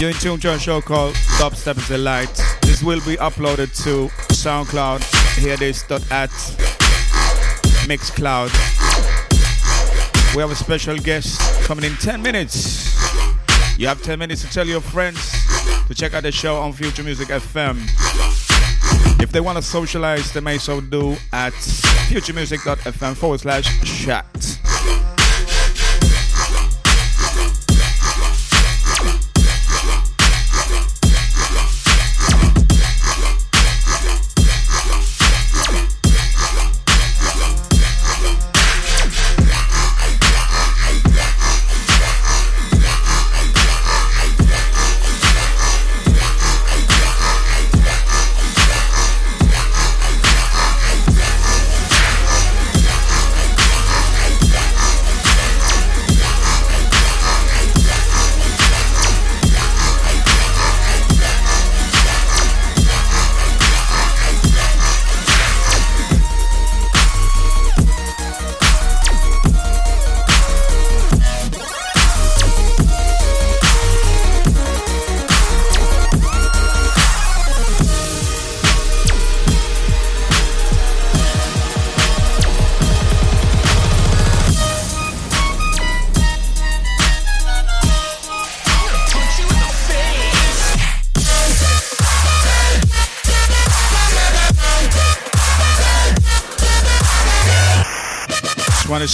You're 0.00 0.10
in 0.10 0.16
tune 0.16 0.38
to 0.40 0.54
a 0.54 0.58
show 0.58 0.80
called 0.80 1.14
Dubstep's 1.38 1.88
Delight. 1.88 2.32
This 2.62 2.82
will 2.82 3.00
be 3.00 3.16
uploaded 3.16 3.74
to 3.82 4.08
SoundCloud, 4.32 5.02
hear 5.36 5.56
this 5.56 5.82
at 6.10 6.30
Mixcloud. 7.88 8.50
We 10.36 10.42
have 10.42 10.52
a 10.52 10.54
special 10.54 10.96
guest 10.96 11.40
coming 11.64 11.84
in 11.84 11.94
10 11.96 12.22
minutes. 12.22 12.94
You 13.76 13.88
have 13.88 14.00
10 14.02 14.18
minutes 14.18 14.42
to 14.42 14.48
tell 14.50 14.66
your 14.66 14.80
friends 14.80 15.18
to 15.88 15.94
check 15.94 16.14
out 16.14 16.22
the 16.22 16.30
show 16.32 16.56
on 16.56 16.72
Future 16.72 17.02
Music 17.02 17.28
FM. 17.28 17.78
If 19.20 19.32
they 19.32 19.40
want 19.40 19.56
to 19.56 19.62
socialize, 19.62 20.32
they 20.32 20.40
may 20.40 20.58
so 20.58 20.80
do 20.80 21.16
at 21.32 21.52
futuremusic.fm 21.52 23.16
forward 23.16 23.40
slash 23.40 24.04
chat. 24.04 24.37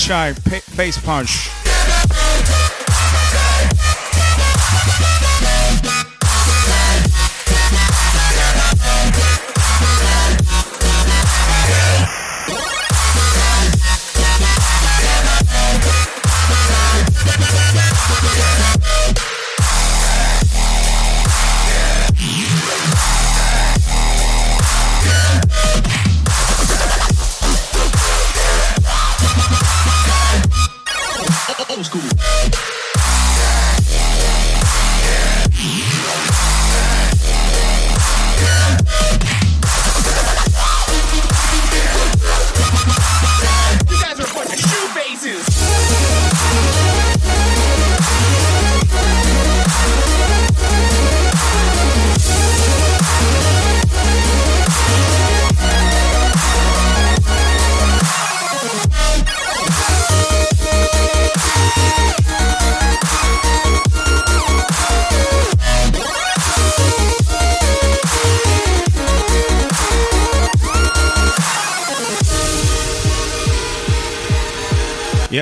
Shy, 0.05 0.35
face 0.35 0.99
punch. 0.99 1.54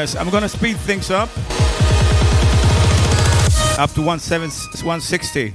Yes, 0.02 0.16
I'm 0.16 0.30
gonna 0.30 0.48
speed 0.48 0.78
things 0.78 1.12
up. 1.12 1.28
Up 3.78 3.92
to 3.92 4.02
160. 4.02 5.52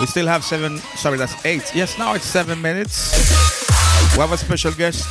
We 0.00 0.06
still 0.06 0.26
have 0.26 0.42
seven, 0.42 0.78
sorry, 0.96 1.18
that's 1.18 1.44
eight. 1.44 1.70
Yes, 1.74 1.98
now 1.98 2.14
it's 2.14 2.24
seven 2.24 2.62
minutes. 2.62 3.12
We 4.14 4.20
have 4.20 4.32
a 4.32 4.38
special 4.38 4.72
guest 4.72 5.04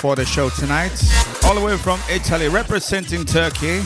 for 0.00 0.16
the 0.16 0.24
show 0.24 0.50
tonight, 0.50 1.00
all 1.44 1.54
the 1.54 1.60
way 1.64 1.76
from 1.76 2.00
Italy, 2.10 2.48
representing 2.48 3.24
Turkey. 3.24 3.78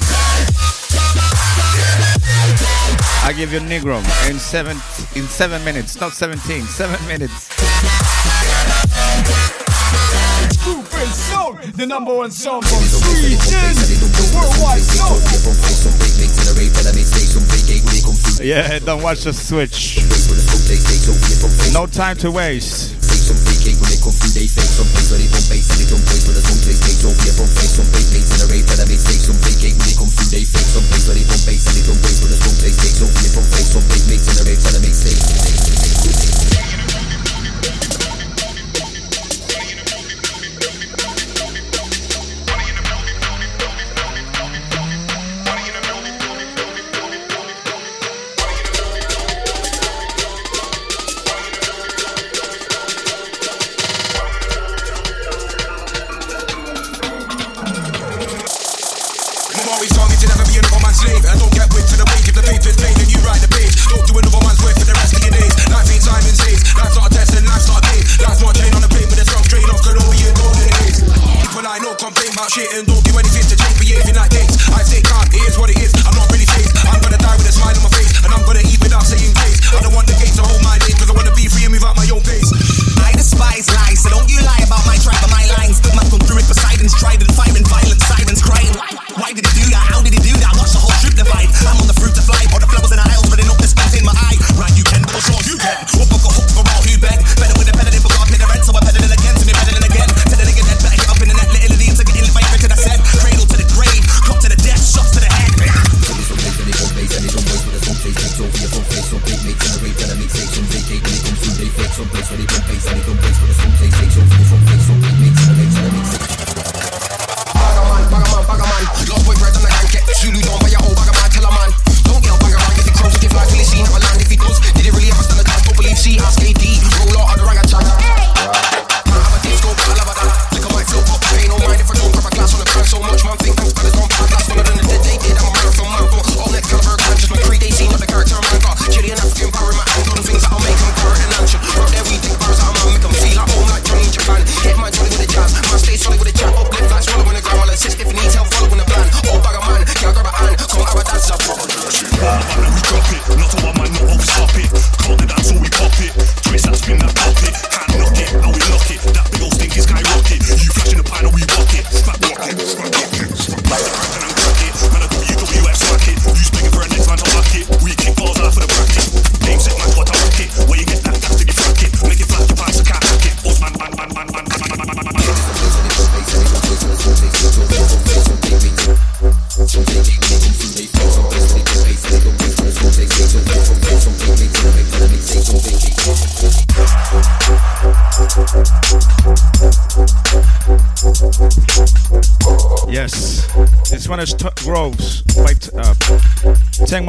I 3.22 3.34
give 3.36 3.52
you 3.52 3.60
Negrom 3.60 4.06
in 4.30 4.38
seven 4.38 4.78
in 5.14 5.28
seven 5.28 5.62
minutes, 5.66 6.00
not 6.00 6.14
17, 6.14 6.62
seven 6.62 7.06
minutes. 7.06 7.49
The 11.80 11.86
number 11.86 12.14
one 12.14 12.30
song 12.30 12.60
from 12.60 12.82
Sweden, 12.84 13.40
Yeah, 18.44 18.78
don't 18.80 19.02
watch 19.02 19.24
the 19.24 19.32
switch. 19.32 19.96
No 21.72 21.86
time 21.86 22.16
to 22.18 22.30
waste. 22.30 23.00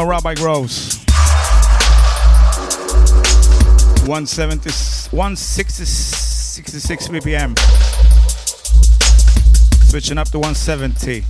Rabbi 0.05 0.35
Groves. 0.35 1.03
Uh, 1.03 1.15
170, 4.05 4.69
166 5.15 7.07
BPM. 7.07 7.57
Switching 9.89 10.19
up 10.19 10.29
to 10.29 10.37
170. 10.37 11.23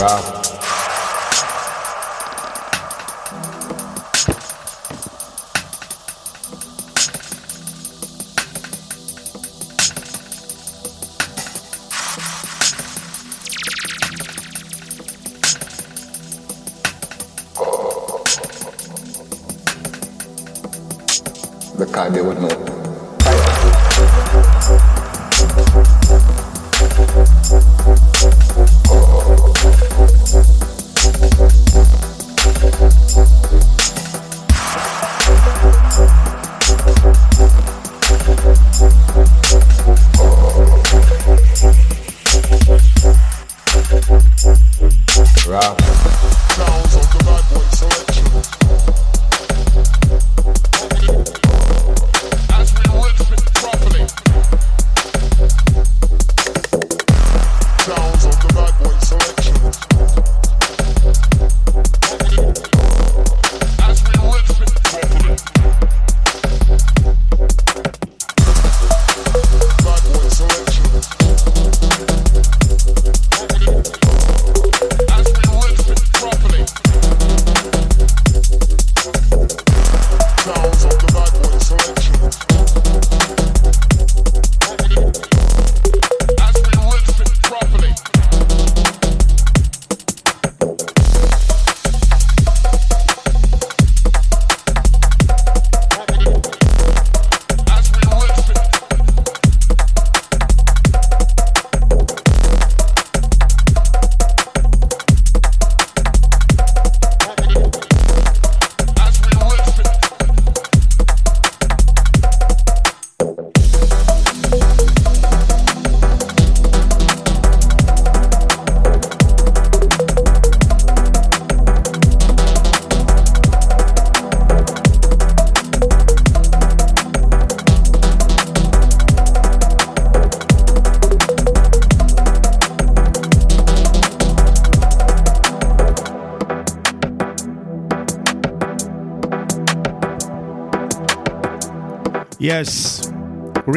Rock. 0.00 0.37
They 22.06 22.22
would 22.22 22.67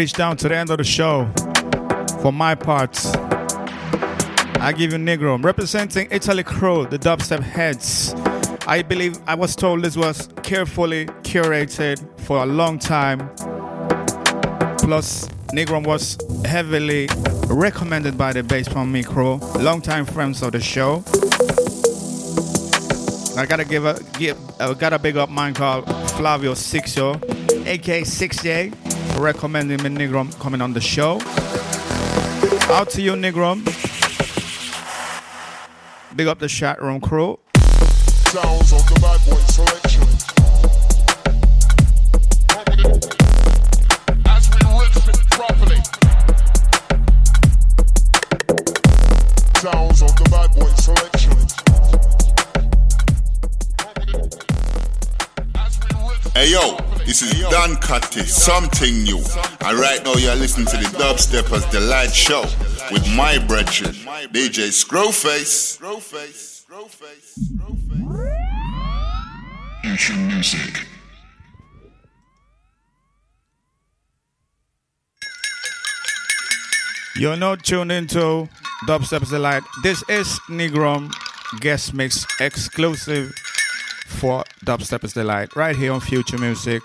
down 0.10 0.36
to 0.36 0.50
the 0.50 0.56
end 0.56 0.72
of 0.72 0.80
the 0.80 0.84
show. 0.84 1.30
For 2.22 2.34
my 2.34 2.56
part, 2.56 2.98
I 4.60 4.74
give 4.76 4.92
you 4.92 4.98
Negrom 4.98 5.44
representing 5.44 6.08
Italy 6.10 6.44
Crow, 6.44 6.86
the 6.86 6.98
dubstep 6.98 7.42
heads. 7.42 8.16
I 8.66 8.82
believe 8.82 9.20
I 9.28 9.36
was 9.36 9.56
told 9.56 9.84
this 9.84 9.96
was 9.96 10.30
carefully 10.42 11.06
curated 11.22 12.00
for 12.22 12.42
a 12.42 12.46
long 12.48 12.80
time. 12.80 13.30
Plus, 14.80 15.28
Negrom 15.54 15.86
was 15.86 16.18
heavily 16.46 17.08
recommended 17.48 18.18
by 18.18 18.34
the 18.34 18.42
Bass 18.42 18.68
Pump 18.68 18.92
Micro, 18.92 19.36
longtime 19.60 20.06
friends 20.06 20.42
of 20.42 20.54
the 20.54 20.60
show. 20.60 21.04
I 23.38 23.46
gotta 23.46 23.66
give 23.66 23.86
a 23.86 24.00
give 24.18 24.38
I 24.60 24.74
gotta 24.74 24.98
big 24.98 25.18
up 25.18 25.30
mine 25.30 25.54
called 25.54 25.86
Flavio 26.12 26.54
Sixio, 26.54 27.22
aka 27.68 28.04
68, 28.04 28.74
recommending 29.22 29.82
me 29.84 29.90
Negrom 29.90 30.38
coming 30.40 30.62
on 30.62 30.74
the 30.74 30.82
show. 30.82 31.20
Out 32.74 32.90
to 32.90 33.02
you, 33.02 33.14
Negrom. 33.14 33.64
Big 36.16 36.28
up 36.28 36.40
the 36.40 36.48
chat 36.48 36.82
room 36.82 37.00
crew. 37.00 37.38
Sounds 37.56 38.74
of 38.74 38.86
the 38.88 39.00
bad 39.00 39.20
boy 39.30 39.40
selection. 39.52 40.04
As 44.26 44.50
we 44.50 44.62
riff 44.80 45.08
it 45.08 45.20
properly. 45.30 45.82
Sounds 49.60 50.02
of 50.02 50.16
the 50.16 50.26
bad 50.32 50.50
boy 50.56 50.74
selection. 50.76 51.38
As 55.56 55.74
we 55.80 55.88
riff 56.10 56.26
it 56.26 56.32
Hey 56.34 56.52
yo, 56.52 56.60
properly. 56.60 56.81
This 57.12 57.24
is 57.24 57.42
Dan 57.50 57.76
Cutty, 57.76 58.22
something 58.22 59.04
new. 59.04 59.18
And 59.18 59.78
right 59.78 60.02
now 60.02 60.14
you're 60.14 60.34
listening 60.34 60.66
to 60.68 60.78
the 60.78 60.86
Dubsteppers 60.98 61.70
Delight 61.70 62.14
Show 62.14 62.44
with 62.90 63.06
my 63.18 63.38
brethren, 63.38 63.94
DJ 64.32 64.70
Screwface. 64.72 65.78
Screwface. 65.78 66.64
Screwface. 66.64 67.38
Screwface. 67.58 68.32
Fusion 69.82 70.28
music. 70.28 70.88
You're 77.18 77.36
not 77.36 77.66
tuned 77.66 77.92
into 77.92 78.48
Dubstep's 78.88 79.32
Delight. 79.32 79.64
This 79.84 80.02
is 80.08 80.40
Negrom 80.50 81.12
guest 81.60 81.94
mix 81.94 82.26
exclusive 82.40 83.34
for 84.12 84.44
Dubstep's 84.66 85.14
Delight 85.14 85.56
right 85.56 85.76
here 85.76 85.94
on 85.94 86.00
Future 86.00 86.38
Music. 86.38 86.84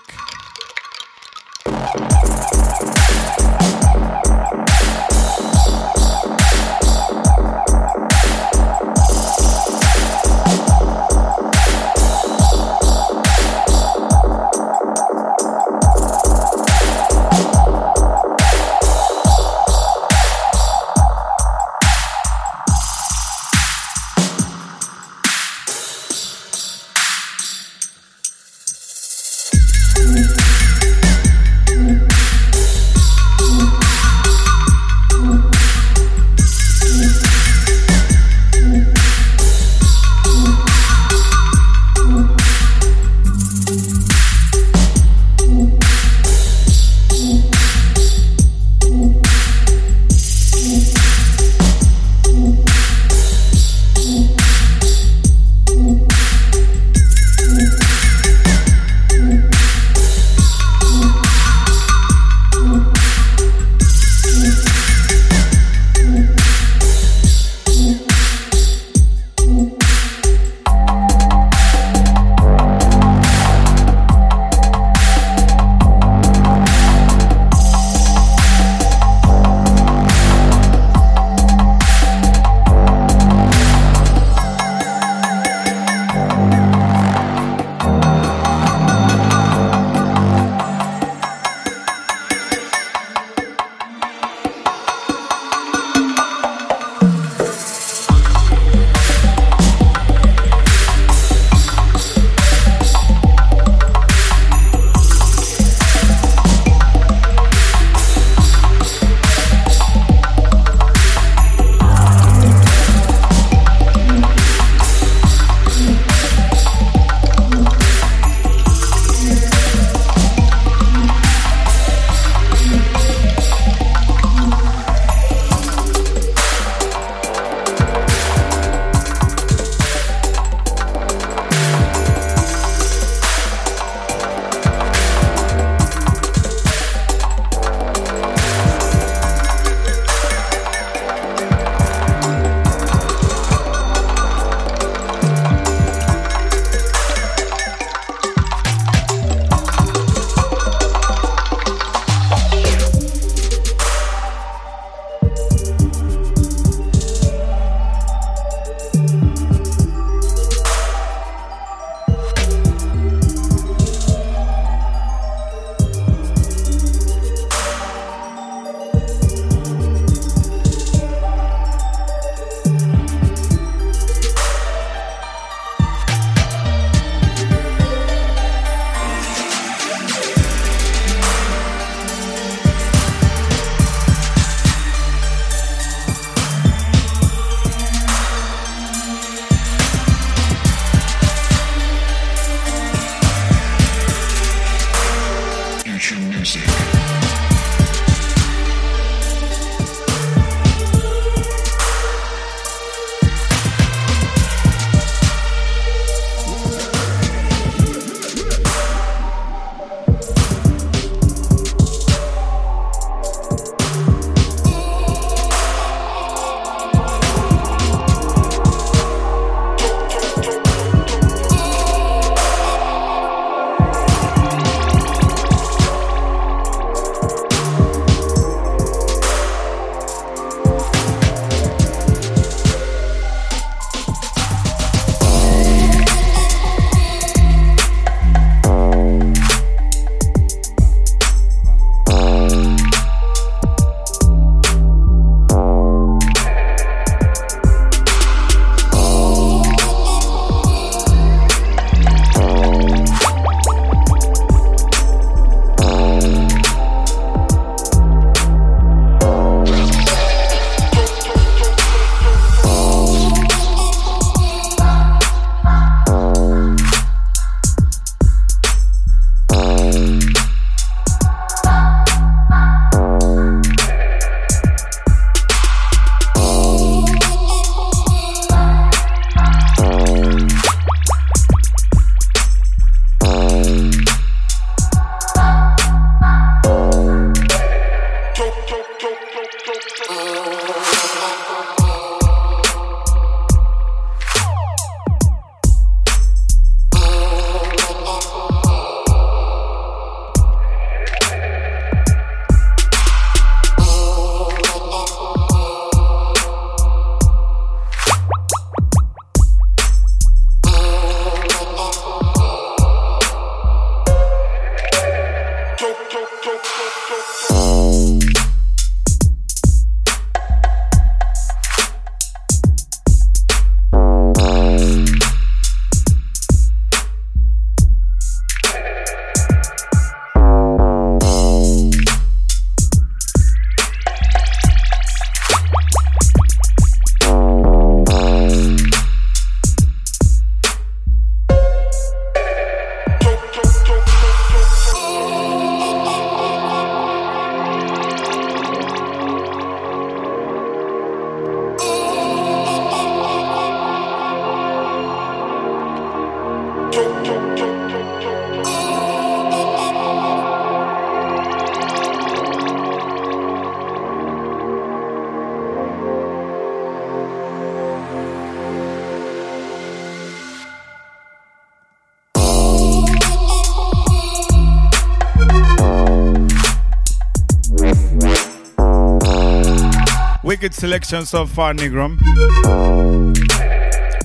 Wicked 380.67 380.81
selection 380.81 381.25
so 381.25 381.45
far, 381.45 381.73
Negrom. 381.73 382.19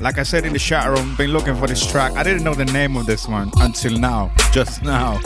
Like 0.01 0.19
I 0.19 0.25
said 0.25 0.45
in 0.45 0.53
the 0.53 0.59
chat 0.59 0.89
room, 0.89 1.15
been 1.15 1.31
looking 1.31 1.55
for 1.55 1.69
this 1.69 1.87
track. 1.87 2.15
I 2.17 2.25
didn't 2.25 2.43
know 2.43 2.53
the 2.53 2.65
name 2.65 2.97
of 2.97 3.07
this 3.07 3.29
one 3.29 3.53
until 3.61 3.97
now, 3.97 4.33
just 4.51 4.83
now. 4.83 5.21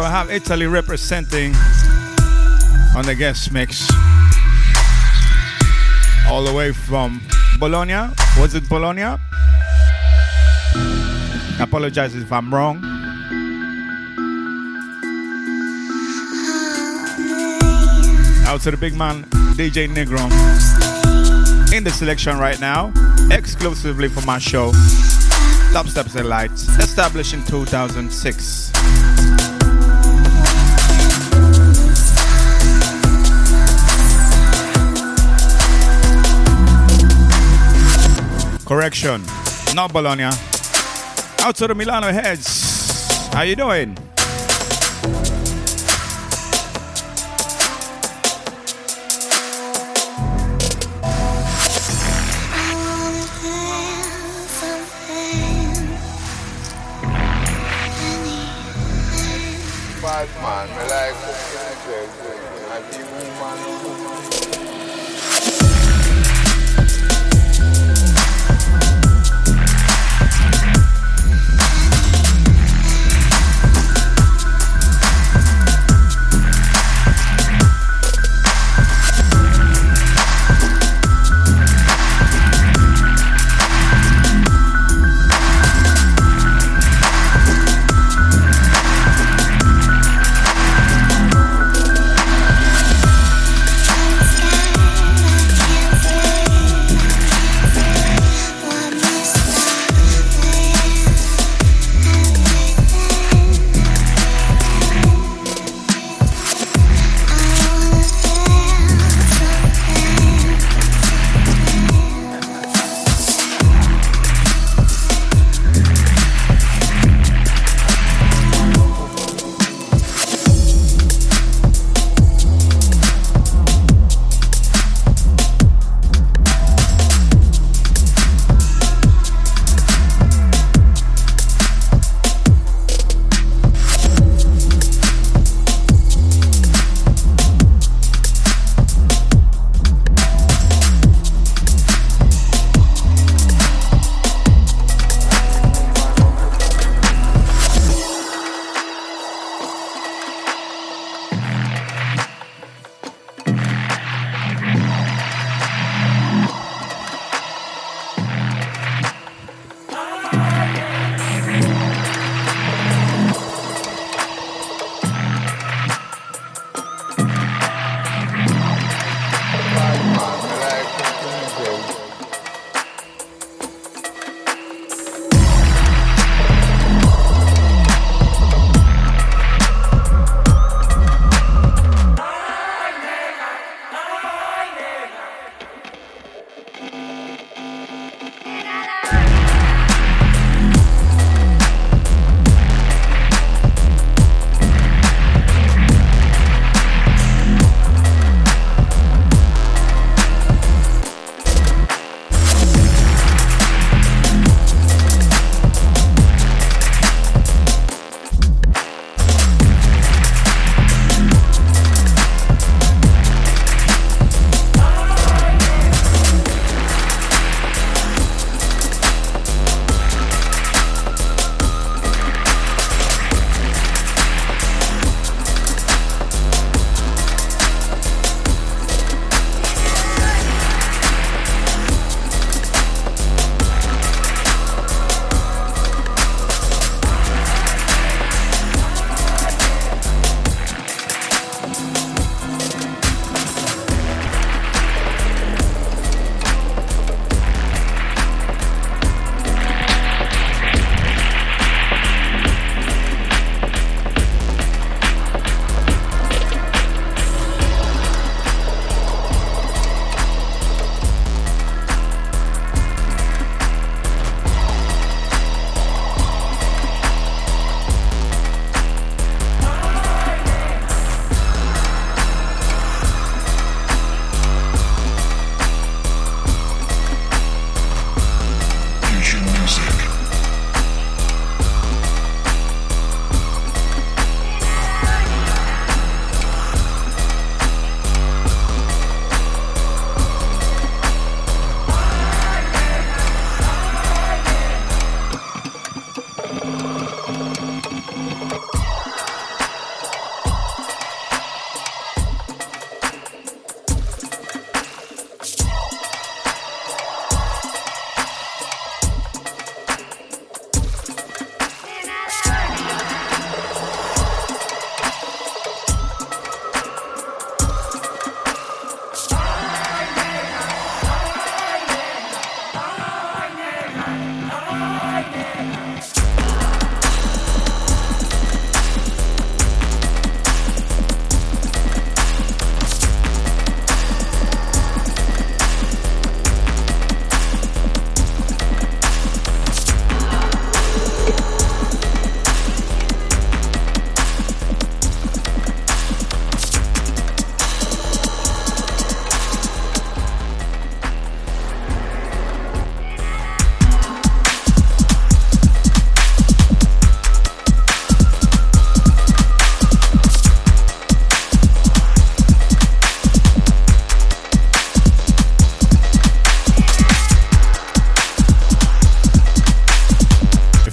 I 0.00 0.10
have 0.10 0.28
Italy 0.28 0.66
representing 0.66 1.54
on 2.96 3.04
the 3.04 3.14
guest 3.16 3.52
mix. 3.52 3.88
All 6.26 6.42
the 6.42 6.52
way 6.52 6.72
from 6.72 7.20
Bologna. 7.60 8.10
Was 8.40 8.56
it 8.56 8.68
Bologna? 8.68 9.04
I 9.04 9.18
apologize 11.60 12.16
if 12.16 12.32
I'm 12.32 12.52
wrong. 12.52 12.82
Out 18.46 18.62
to 18.62 18.72
the 18.72 18.76
big 18.76 18.96
man, 18.96 19.22
DJ 19.54 19.86
Negro. 19.86 20.24
In 21.72 21.84
the 21.84 21.90
selection 21.90 22.36
right 22.38 22.60
now, 22.60 22.92
exclusively 23.30 24.08
for 24.08 24.22
my 24.26 24.40
show, 24.40 24.72
Dubstep's 25.72 26.14
Delight, 26.14 26.50
established 26.50 27.32
in 27.32 27.44
2006. 27.44 28.73
Correction, 38.74 39.22
not 39.72 39.92
Bologna. 39.92 40.24
Out 40.24 41.54
to 41.54 41.68
the 41.68 41.76
Milano 41.76 42.10
heads. 42.12 43.28
How 43.32 43.42
you 43.42 43.54
doing? 43.54 43.96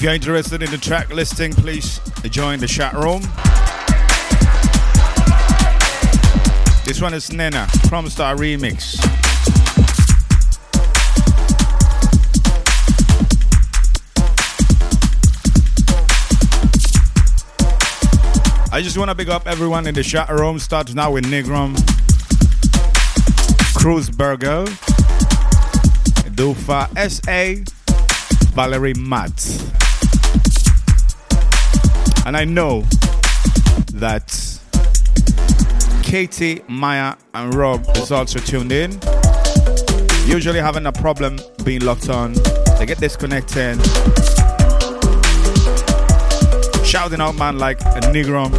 If 0.01 0.05
you're 0.05 0.15
interested 0.15 0.63
in 0.63 0.71
the 0.71 0.79
track 0.79 1.13
listing, 1.13 1.53
please 1.53 1.99
join 2.31 2.59
the 2.59 2.65
chat 2.65 2.93
room. 2.93 3.21
This 6.85 6.99
one 6.99 7.13
is 7.13 7.31
Nena, 7.31 7.67
Star 8.09 8.35
Remix. 8.35 8.97
I 18.73 18.81
just 18.81 18.97
want 18.97 19.11
to 19.11 19.15
big 19.15 19.29
up 19.29 19.45
everyone 19.45 19.85
in 19.85 19.93
the 19.93 20.01
chat 20.01 20.29
room. 20.29 20.57
Starts 20.57 20.95
now 20.95 21.11
with 21.11 21.25
Negrom, 21.25 21.75
Cruzberger, 23.77 24.65
Dufa 26.33 26.89
SA, 27.07 27.71
Valerie 28.55 28.95
Matt. 28.95 29.80
And 32.31 32.37
I 32.37 32.45
know 32.45 32.83
that 33.91 34.23
Katie, 36.01 36.61
Maya, 36.69 37.15
and 37.33 37.53
Rob 37.53 37.85
is 37.97 38.09
also 38.09 38.39
tuned 38.39 38.71
in. 38.71 38.91
Usually 40.25 40.59
having 40.59 40.85
a 40.85 40.93
problem 40.93 41.41
being 41.65 41.81
locked 41.81 42.07
on. 42.07 42.31
They 42.79 42.85
get 42.85 42.99
disconnected 42.99 43.81
shouting 46.85 47.19
out 47.19 47.35
man 47.35 47.57
like 47.57 47.81
a 47.81 47.99
Negrom. 48.13 48.51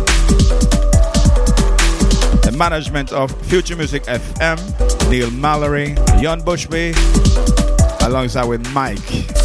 The 2.43 2.55
management 2.55 3.11
of 3.15 3.31
Future 3.47 3.77
Music 3.77 4.03
FM, 4.03 5.09
Neil 5.09 5.31
Mallory, 5.31 5.94
Jan 6.20 6.43
Bushby, 6.43 6.93
alongside 8.07 8.44
with 8.44 8.70
Mike. 8.74 9.41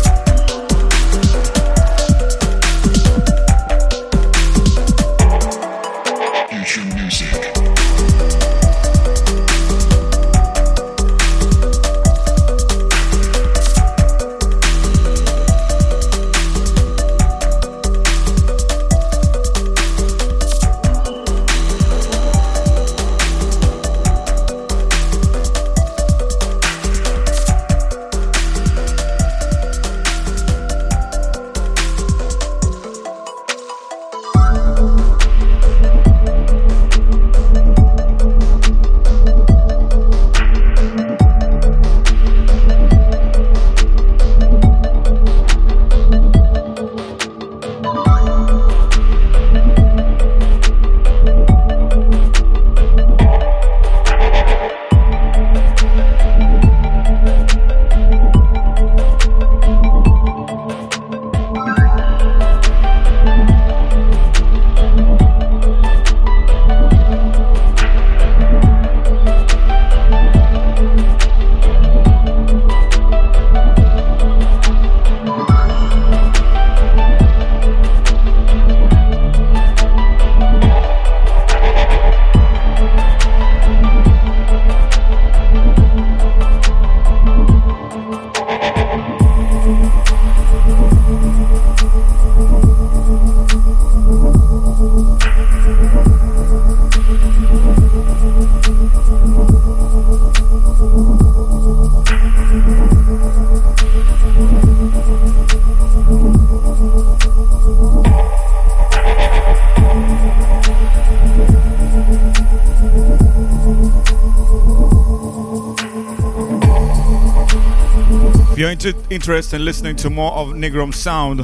Interest 118.85 119.53
in 119.53 119.65
listening 119.65 119.95
to 119.97 120.09
more 120.09 120.31
of 120.33 120.49
Negrom 120.49 120.93
sound 120.93 121.39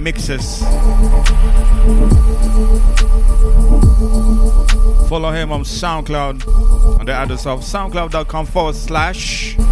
mixes, 0.00 0.60
follow 5.08 5.30
him 5.30 5.52
on 5.52 5.62
SoundCloud 5.62 6.98
on 7.00 7.06
the 7.06 7.12
address 7.12 7.46
of 7.46 7.60
soundcloud.com 7.60 8.46
forward 8.46 8.74
slash 8.74 9.56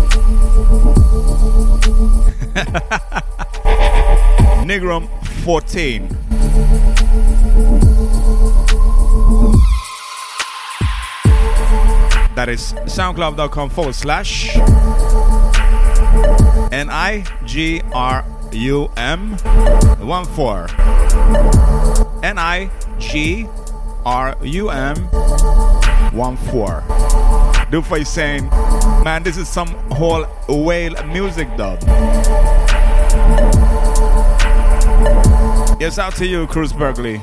Negrom 4.66 5.08
14. 5.44 6.08
That 12.34 12.48
is 12.50 12.74
soundcloud.com 12.84 13.70
forward 13.70 13.94
slash 13.94 14.56
N 16.72 16.88
I 16.90 17.24
G 17.44 17.80
R 17.92 18.24
U 18.52 18.90
M 18.96 19.30
1 19.98 20.24
4. 20.24 20.66
N 22.22 22.38
I 22.38 22.70
G 22.98 23.46
R 24.04 24.36
U 24.42 24.70
M 24.70 24.96
1 24.96 26.36
4. 26.36 26.82
Dufa 27.70 28.00
is 28.00 28.08
saying, 28.08 28.48
man, 29.04 29.22
this 29.22 29.36
is 29.36 29.48
some 29.48 29.68
whole 29.90 30.24
whale 30.48 30.94
music 31.06 31.48
dub. 31.56 31.82
Yes, 35.78 35.98
out 35.98 36.14
to 36.16 36.26
you, 36.26 36.46
Cruz 36.46 36.72
Berkeley. 36.72 37.20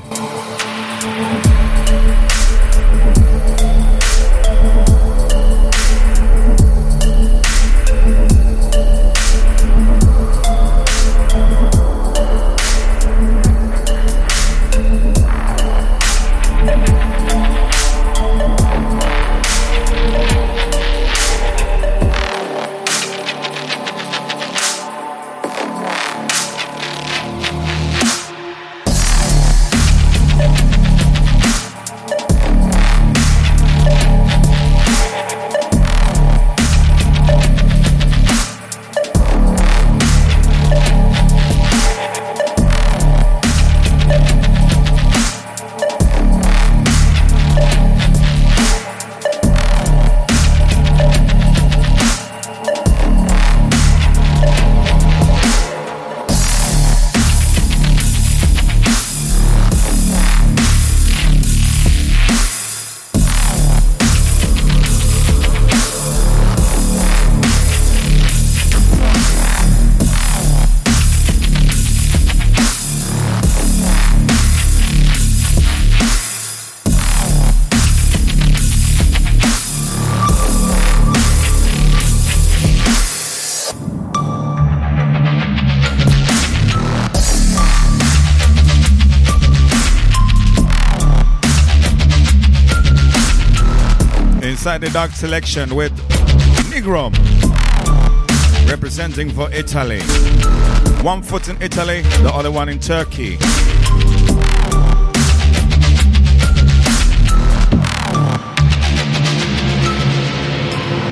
The 94.84 94.90
Dark 94.90 95.12
Selection 95.12 95.76
with 95.76 95.94
Negrom 96.70 97.14
representing 98.68 99.30
for 99.30 99.50
Italy. 99.54 100.02
One 101.02 101.22
foot 101.24 101.48
in 101.48 101.62
Italy, 101.62 102.02
the 102.02 102.32
other 102.34 102.52
one 102.52 102.68
in 102.68 102.80
Turkey. 102.80 103.38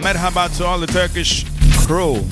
Merhaba 0.04 0.58
to 0.58 0.66
all 0.66 0.80
the 0.80 0.88
Turkish 0.88 1.46
crew. 1.86 2.26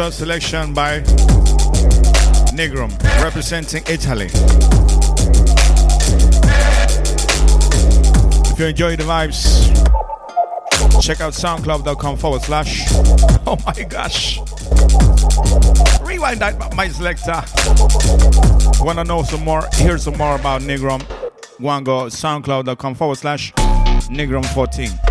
Tusa 0.00 0.12
selection 0.12 0.72
by 0.72 1.00
Negrom, 2.56 2.90
representing 3.22 3.82
Italy. 3.86 4.30
If 8.50 8.58
you 8.58 8.66
enjoy 8.66 8.96
the 8.96 9.02
vibes, 9.02 9.68
check 11.02 11.20
out 11.20 11.34
soundcloud.com 11.34 12.16
forward 12.16 12.42
slash. 12.42 12.90
Oh 13.46 13.56
my 13.66 13.82
gosh. 13.84 14.38
Rewind 16.02 16.40
that, 16.40 16.74
my 16.76 16.88
selector. 16.88 17.42
Wanna 18.84 19.04
know 19.04 19.22
some 19.22 19.44
more? 19.44 19.68
Hear 19.74 19.98
some 19.98 20.16
more 20.16 20.36
about 20.36 20.62
Negrom? 20.62 21.02
Go 21.60 21.68
and 21.68 21.84
go 21.84 22.04
soundcloud.com 22.04 22.94
forward 22.94 23.18
slash 23.18 23.52
Negrom 24.08 24.46
14. 24.54 25.09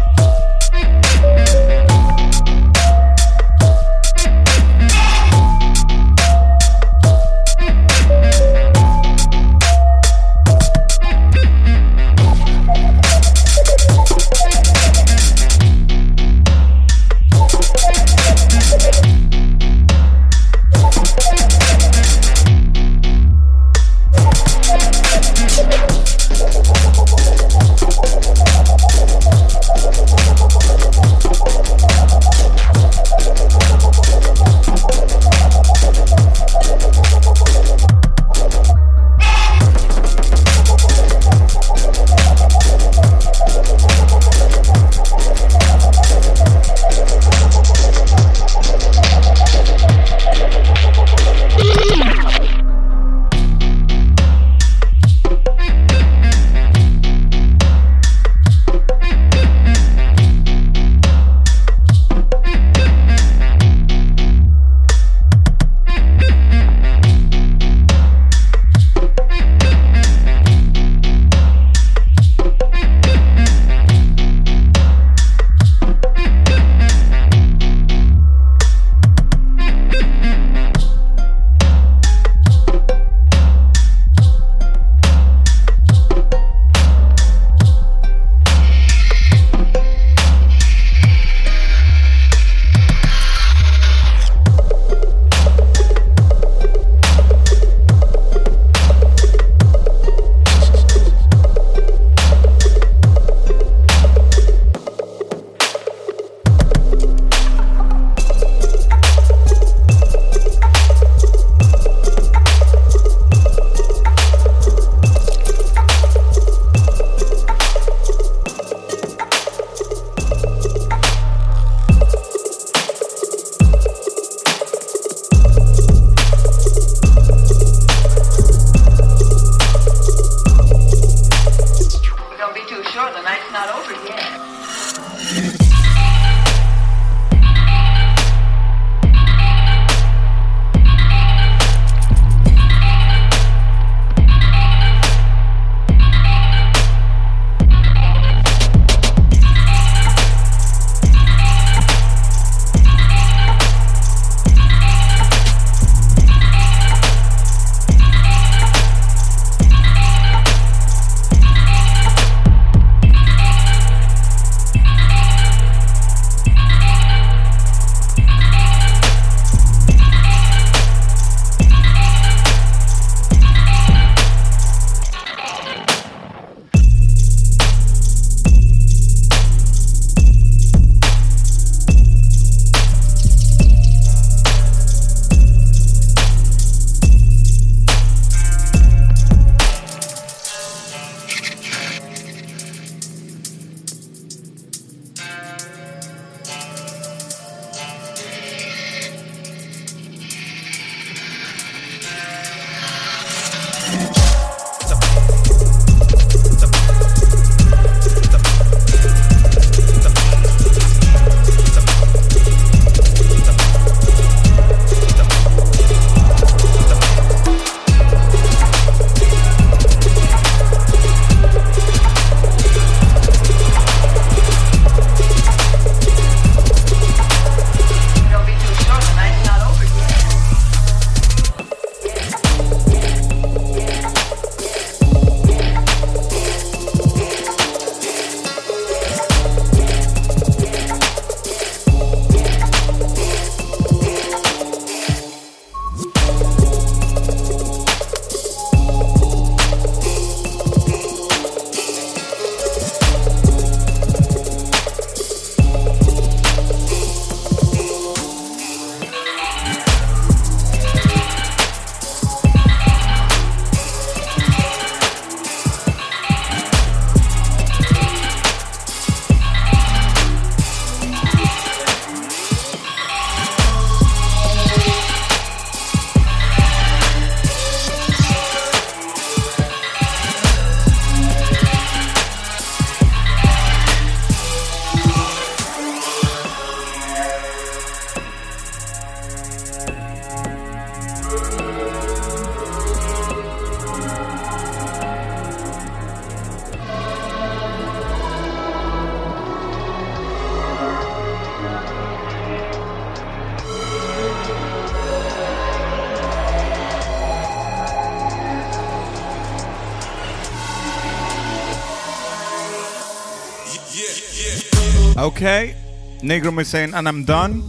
Okay. 315.30 315.76
Negrom 316.24 316.60
is 316.60 316.70
saying, 316.70 316.96
and 316.96 317.08
I'm 317.08 317.24
done. 317.24 317.62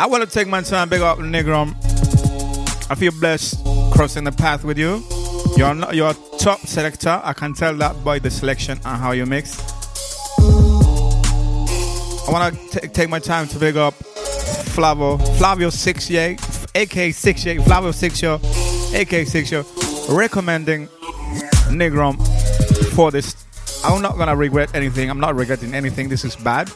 I 0.00 0.08
want 0.10 0.24
to 0.24 0.28
take 0.28 0.48
my 0.48 0.60
time, 0.60 0.88
big 0.88 1.02
up 1.02 1.18
Negrom. 1.18 1.76
I 2.90 2.96
feel 2.96 3.12
blessed 3.12 3.64
crossing 3.92 4.24
the 4.24 4.32
path 4.32 4.64
with 4.64 4.76
you. 4.76 5.04
You're 5.56 5.72
not, 5.72 5.94
you're 5.94 6.10
a 6.10 6.16
top 6.38 6.58
selector. 6.66 7.20
I 7.22 7.32
can 7.32 7.54
tell 7.54 7.76
that 7.76 8.02
by 8.04 8.18
the 8.18 8.28
selection 8.28 8.80
and 8.84 8.98
how 8.98 9.12
you 9.12 9.24
mix. 9.24 9.56
I 12.26 12.32
want 12.32 12.58
to 12.72 12.88
take 12.88 13.08
my 13.08 13.20
time 13.20 13.46
to 13.46 13.60
big 13.60 13.76
up 13.76 13.94
Flavo, 14.74 15.16
Flavio 15.38 15.70
68, 15.70 16.40
AK 16.74 17.14
68, 17.14 17.62
Flavio 17.62 17.92
68, 17.92 19.00
AK 19.00 19.26
68, 19.28 19.64
recommending 20.08 20.88
Negrom 21.70 22.16
for 22.96 23.12
this. 23.12 23.45
I'm 23.86 24.02
not 24.02 24.18
gonna 24.18 24.34
regret 24.34 24.74
anything. 24.74 25.08
I'm 25.08 25.20
not 25.20 25.36
regretting 25.36 25.72
anything. 25.72 26.08
This 26.08 26.24
is 26.24 26.34
bad. 26.34 26.68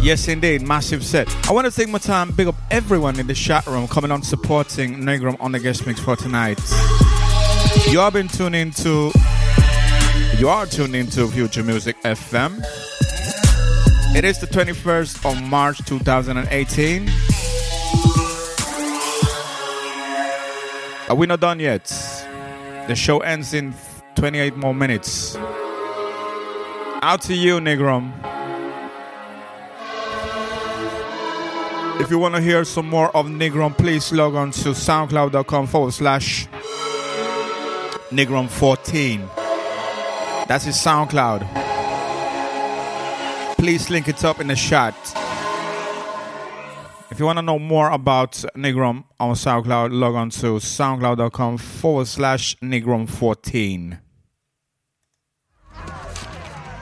Yes, 0.00 0.28
indeed, 0.28 0.62
massive 0.62 1.04
set. 1.04 1.28
I 1.46 1.52
want 1.52 1.66
to 1.66 1.70
take 1.70 1.90
my 1.90 1.98
time, 1.98 2.32
big 2.32 2.46
up 2.46 2.54
everyone 2.70 3.20
in 3.20 3.26
the 3.26 3.34
chat 3.34 3.66
room 3.66 3.86
coming 3.86 4.10
on 4.10 4.22
supporting 4.22 4.96
Negrom 4.96 5.36
on 5.38 5.52
the 5.52 5.60
guest 5.60 5.86
mix 5.86 6.00
for 6.00 6.16
tonight. 6.16 6.58
You 7.90 7.98
have 7.98 8.14
been 8.14 8.28
tuned 8.28 8.56
into, 8.56 9.12
you 10.38 10.48
are 10.48 10.64
tuned 10.64 10.96
into 10.96 11.28
Future 11.28 11.62
Music 11.62 12.00
FM. 12.02 12.64
It 14.16 14.24
is 14.24 14.38
the 14.40 14.46
21st 14.46 15.30
of 15.30 15.42
March 15.50 15.84
2018. 15.84 17.10
Are 21.10 21.14
we 21.14 21.26
not 21.26 21.40
done 21.40 21.60
yet? 21.60 21.84
The 22.88 22.94
show 22.96 23.18
ends 23.18 23.52
in 23.52 23.74
28 24.14 24.56
more 24.56 24.74
minutes. 24.74 25.36
Out 27.02 27.22
to 27.22 27.34
you, 27.34 27.58
Negrom. 27.60 28.12
If 32.00 32.10
you 32.10 32.18
want 32.18 32.34
to 32.34 32.40
hear 32.40 32.64
some 32.64 32.88
more 32.88 33.14
of 33.16 33.26
Negrom, 33.26 33.76
please 33.76 34.12
log 34.12 34.34
on 34.34 34.50
to 34.52 34.70
soundcloud.com 34.70 35.66
forward 35.66 35.92
slash 35.92 36.46
Negrom14. 38.10 39.28
That's 40.48 40.64
his 40.64 40.76
SoundCloud. 40.76 41.46
Please 43.56 43.90
link 43.90 44.08
it 44.08 44.24
up 44.24 44.40
in 44.40 44.48
the 44.48 44.56
chat. 44.56 44.94
If 47.10 47.18
you 47.18 47.26
want 47.26 47.38
to 47.38 47.42
know 47.42 47.58
more 47.58 47.90
about 47.90 48.32
Negrom 48.56 49.04
on 49.18 49.34
SoundCloud, 49.34 49.90
log 49.92 50.14
on 50.14 50.30
to 50.30 50.58
soundcloud.com 50.58 51.58
forward 51.58 52.06
slash 52.06 52.56
Negrom14. 52.58 53.98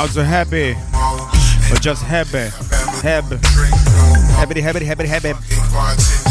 Also 0.06 0.22
happy. 0.22 0.74
Or 1.72 1.78
just 1.82 2.04
happy. 2.04 2.52
Heb. 3.02 3.24
Happy, 4.36 4.62
happy, 4.62 4.86
happy, 4.86 5.08
happy. 5.08 6.25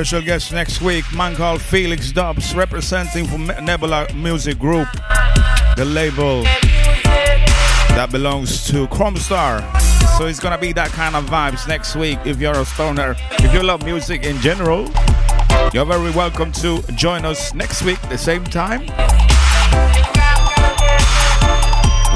Special 0.00 0.22
guest 0.22 0.50
next 0.50 0.80
week, 0.80 1.04
man 1.12 1.36
called 1.36 1.60
Felix 1.60 2.10
Dobbs, 2.10 2.54
representing 2.54 3.26
from 3.26 3.48
Nebula 3.62 4.06
Music 4.14 4.58
Group, 4.58 4.88
the 5.76 5.84
label 5.84 6.42
that 7.92 8.08
belongs 8.10 8.66
to 8.68 8.86
Chromestar. 8.86 9.60
So 10.16 10.24
it's 10.24 10.40
gonna 10.40 10.56
be 10.56 10.72
that 10.72 10.88
kind 10.88 11.14
of 11.14 11.26
vibes 11.26 11.68
next 11.68 11.96
week. 11.96 12.18
If 12.24 12.40
you're 12.40 12.56
a 12.56 12.64
stoner, 12.64 13.14
if 13.32 13.52
you 13.52 13.62
love 13.62 13.84
music 13.84 14.24
in 14.24 14.40
general, 14.40 14.88
you're 15.74 15.84
very 15.84 16.12
welcome 16.12 16.50
to 16.52 16.80
join 16.94 17.26
us 17.26 17.52
next 17.52 17.82
week, 17.82 18.00
the 18.08 18.16
same 18.16 18.44
time. 18.44 18.86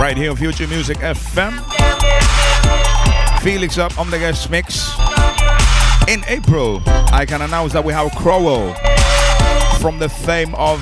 Right 0.01 0.17
here 0.17 0.31
on 0.31 0.37
Future 0.39 0.67
Music 0.69 0.97
FM. 1.01 1.53
Felix 3.43 3.77
up 3.77 3.99
on 3.99 4.11
the 4.11 4.19
guest 4.19 4.49
mix. 4.49 4.94
In 6.07 6.23
April, 6.29 6.83
I 6.87 7.25
can 7.27 7.41
announce 7.41 7.73
that 7.73 7.83
we 7.83 7.95
have 7.95 8.11
Crowell 8.13 8.75
from 9.81 9.99
the 9.99 10.09
fame 10.09 10.55
of 10.55 10.79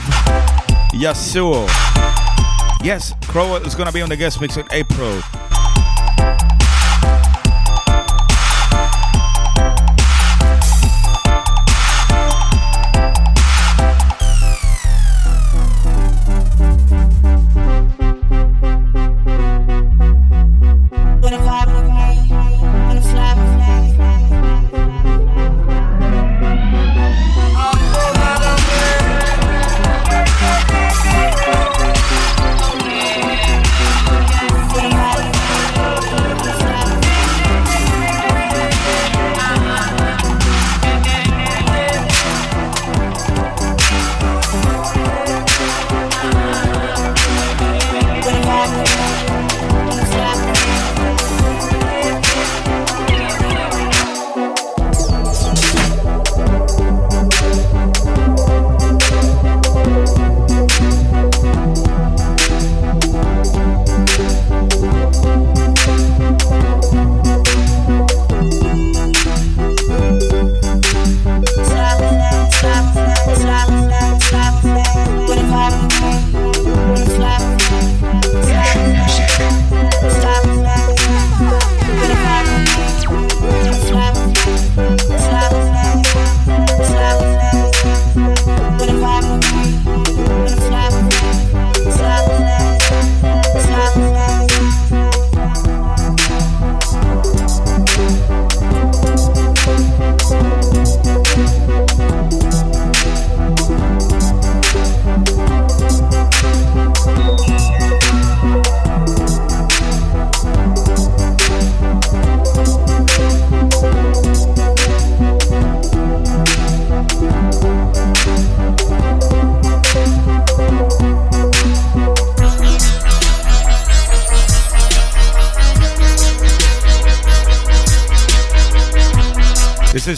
Yasuo. 0.92 1.68
Yes, 2.82 3.14
Crowell 3.28 3.64
is 3.64 3.76
gonna 3.76 3.92
be 3.92 4.02
on 4.02 4.08
the 4.08 4.16
guest 4.16 4.40
mix 4.40 4.56
in 4.56 4.66
April. 4.72 5.22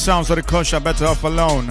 Sounds 0.04 0.28
of 0.28 0.36
the 0.36 0.42
Kosher 0.42 0.80
Better 0.80 1.06
Off 1.06 1.24
Alone. 1.24 1.68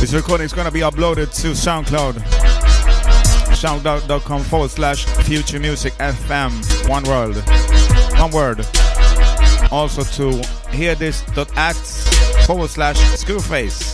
This 0.00 0.12
recording 0.12 0.44
is 0.44 0.52
going 0.52 0.66
to 0.66 0.72
be 0.72 0.80
uploaded 0.80 1.32
to 1.40 1.52
SoundCloud. 1.52 2.14
SoundCloud.com 3.54 4.42
forward 4.42 4.70
slash 4.70 5.04
Future 5.04 5.60
Music 5.60 5.92
FM. 5.94 6.88
One 6.88 7.04
world. 7.04 7.36
One 8.18 8.32
word. 8.32 8.66
Also 9.70 10.02
to 10.02 10.42
hear 10.74 10.96
this.act 10.96 11.76
forward 12.44 12.70
slash 12.70 12.96
Screwface. 12.96 13.85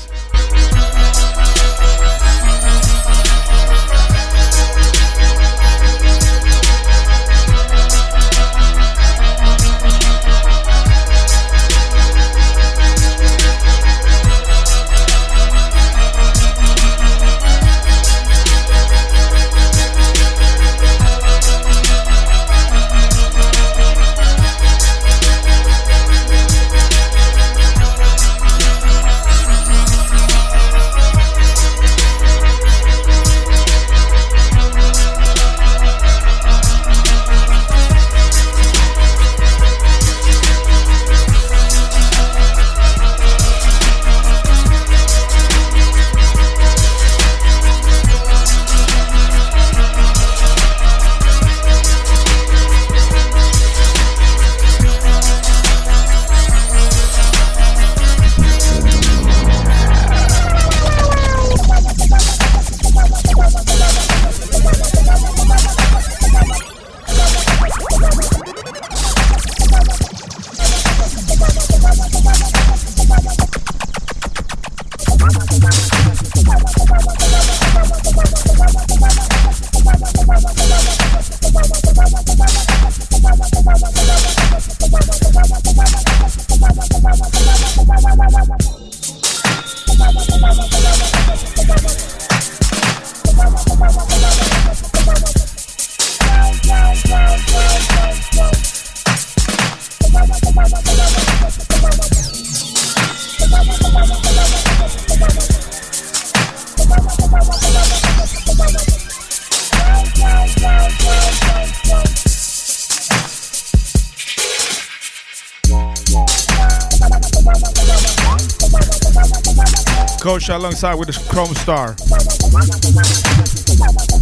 Coach 120.22 120.50
alongside 120.50 120.94
with 120.94 121.08
the 121.08 121.28
Chrome 121.28 121.52
Star. 121.52 121.96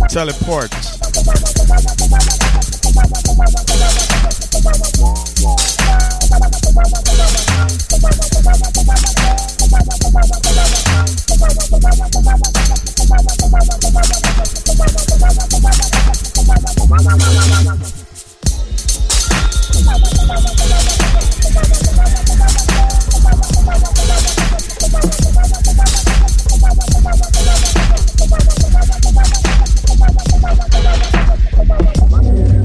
Teleport. 0.09 0.71
Money. 32.11 32.60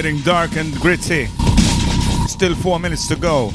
Getting 0.00 0.22
dark 0.22 0.56
and 0.56 0.74
gritty. 0.80 1.26
Still 2.26 2.54
four 2.54 2.80
minutes 2.80 3.06
to 3.08 3.16
go. 3.16 3.50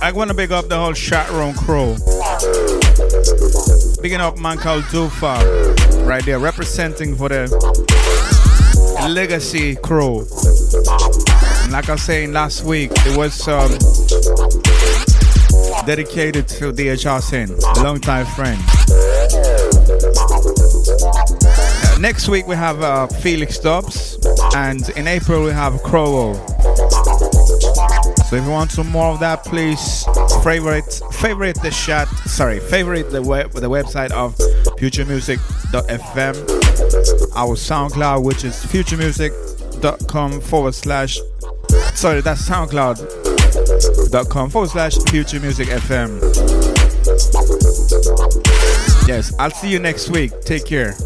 I 0.00 0.10
want 0.10 0.30
to 0.30 0.34
big 0.34 0.52
up 0.52 0.68
the 0.68 0.78
whole 0.78 0.94
chat 0.94 1.30
room 1.32 1.52
crew. 1.52 1.96
Bigging 4.00 4.22
up 4.22 4.38
man 4.38 4.56
called 4.56 4.84
Dufa, 4.84 6.06
right 6.06 6.24
there, 6.24 6.38
representing 6.38 7.14
for 7.14 7.28
the 7.28 7.46
legacy 9.10 9.76
crew. 9.76 10.20
And 11.64 11.72
like 11.72 11.90
I 11.90 11.92
was 11.92 12.02
saying 12.02 12.32
last 12.32 12.64
week, 12.64 12.90
it 12.94 13.18
was 13.18 13.46
um, 13.48 13.68
dedicated 15.84 16.48
to 16.48 16.72
DHR 16.72 17.20
Sin, 17.20 17.50
a 17.50 17.82
longtime 17.82 18.24
friend. 18.24 18.58
Uh, 21.84 21.98
next 21.98 22.30
week 22.30 22.46
we 22.46 22.56
have 22.56 22.80
uh, 22.82 23.08
Felix 23.08 23.58
Dobbs, 23.58 24.16
and 24.54 24.88
in 24.96 25.06
April 25.06 25.44
we 25.44 25.50
have 25.50 25.82
Crowell. 25.82 26.55
So 28.28 28.36
if 28.36 28.44
you 28.44 28.50
want 28.50 28.72
some 28.72 28.90
more 28.90 29.12
of 29.12 29.20
that, 29.20 29.44
please 29.44 30.04
favorite 30.42 31.00
favorite 31.12 31.62
the 31.62 31.70
chat. 31.70 32.08
Sorry, 32.26 32.58
favorite 32.58 33.10
the 33.10 33.22
web 33.22 33.52
the 33.52 33.70
website 33.70 34.10
of 34.10 34.34
futuremusic.fm. 34.78 36.34
Our 37.36 37.54
SoundCloud, 37.54 38.24
which 38.24 38.42
is 38.44 38.56
futuremusic.com 38.56 40.40
forward 40.40 40.74
slash. 40.74 41.20
Sorry, 41.94 42.20
that's 42.20 42.42
SoundCloud.com 42.48 44.50
forward 44.50 44.70
slash 44.70 44.96
Future 45.08 45.38
Music 45.38 45.68
FM. 45.68 46.20
Yes, 49.06 49.32
I'll 49.38 49.52
see 49.52 49.70
you 49.70 49.78
next 49.78 50.10
week. 50.10 50.32
Take 50.40 50.66
care. 50.66 50.96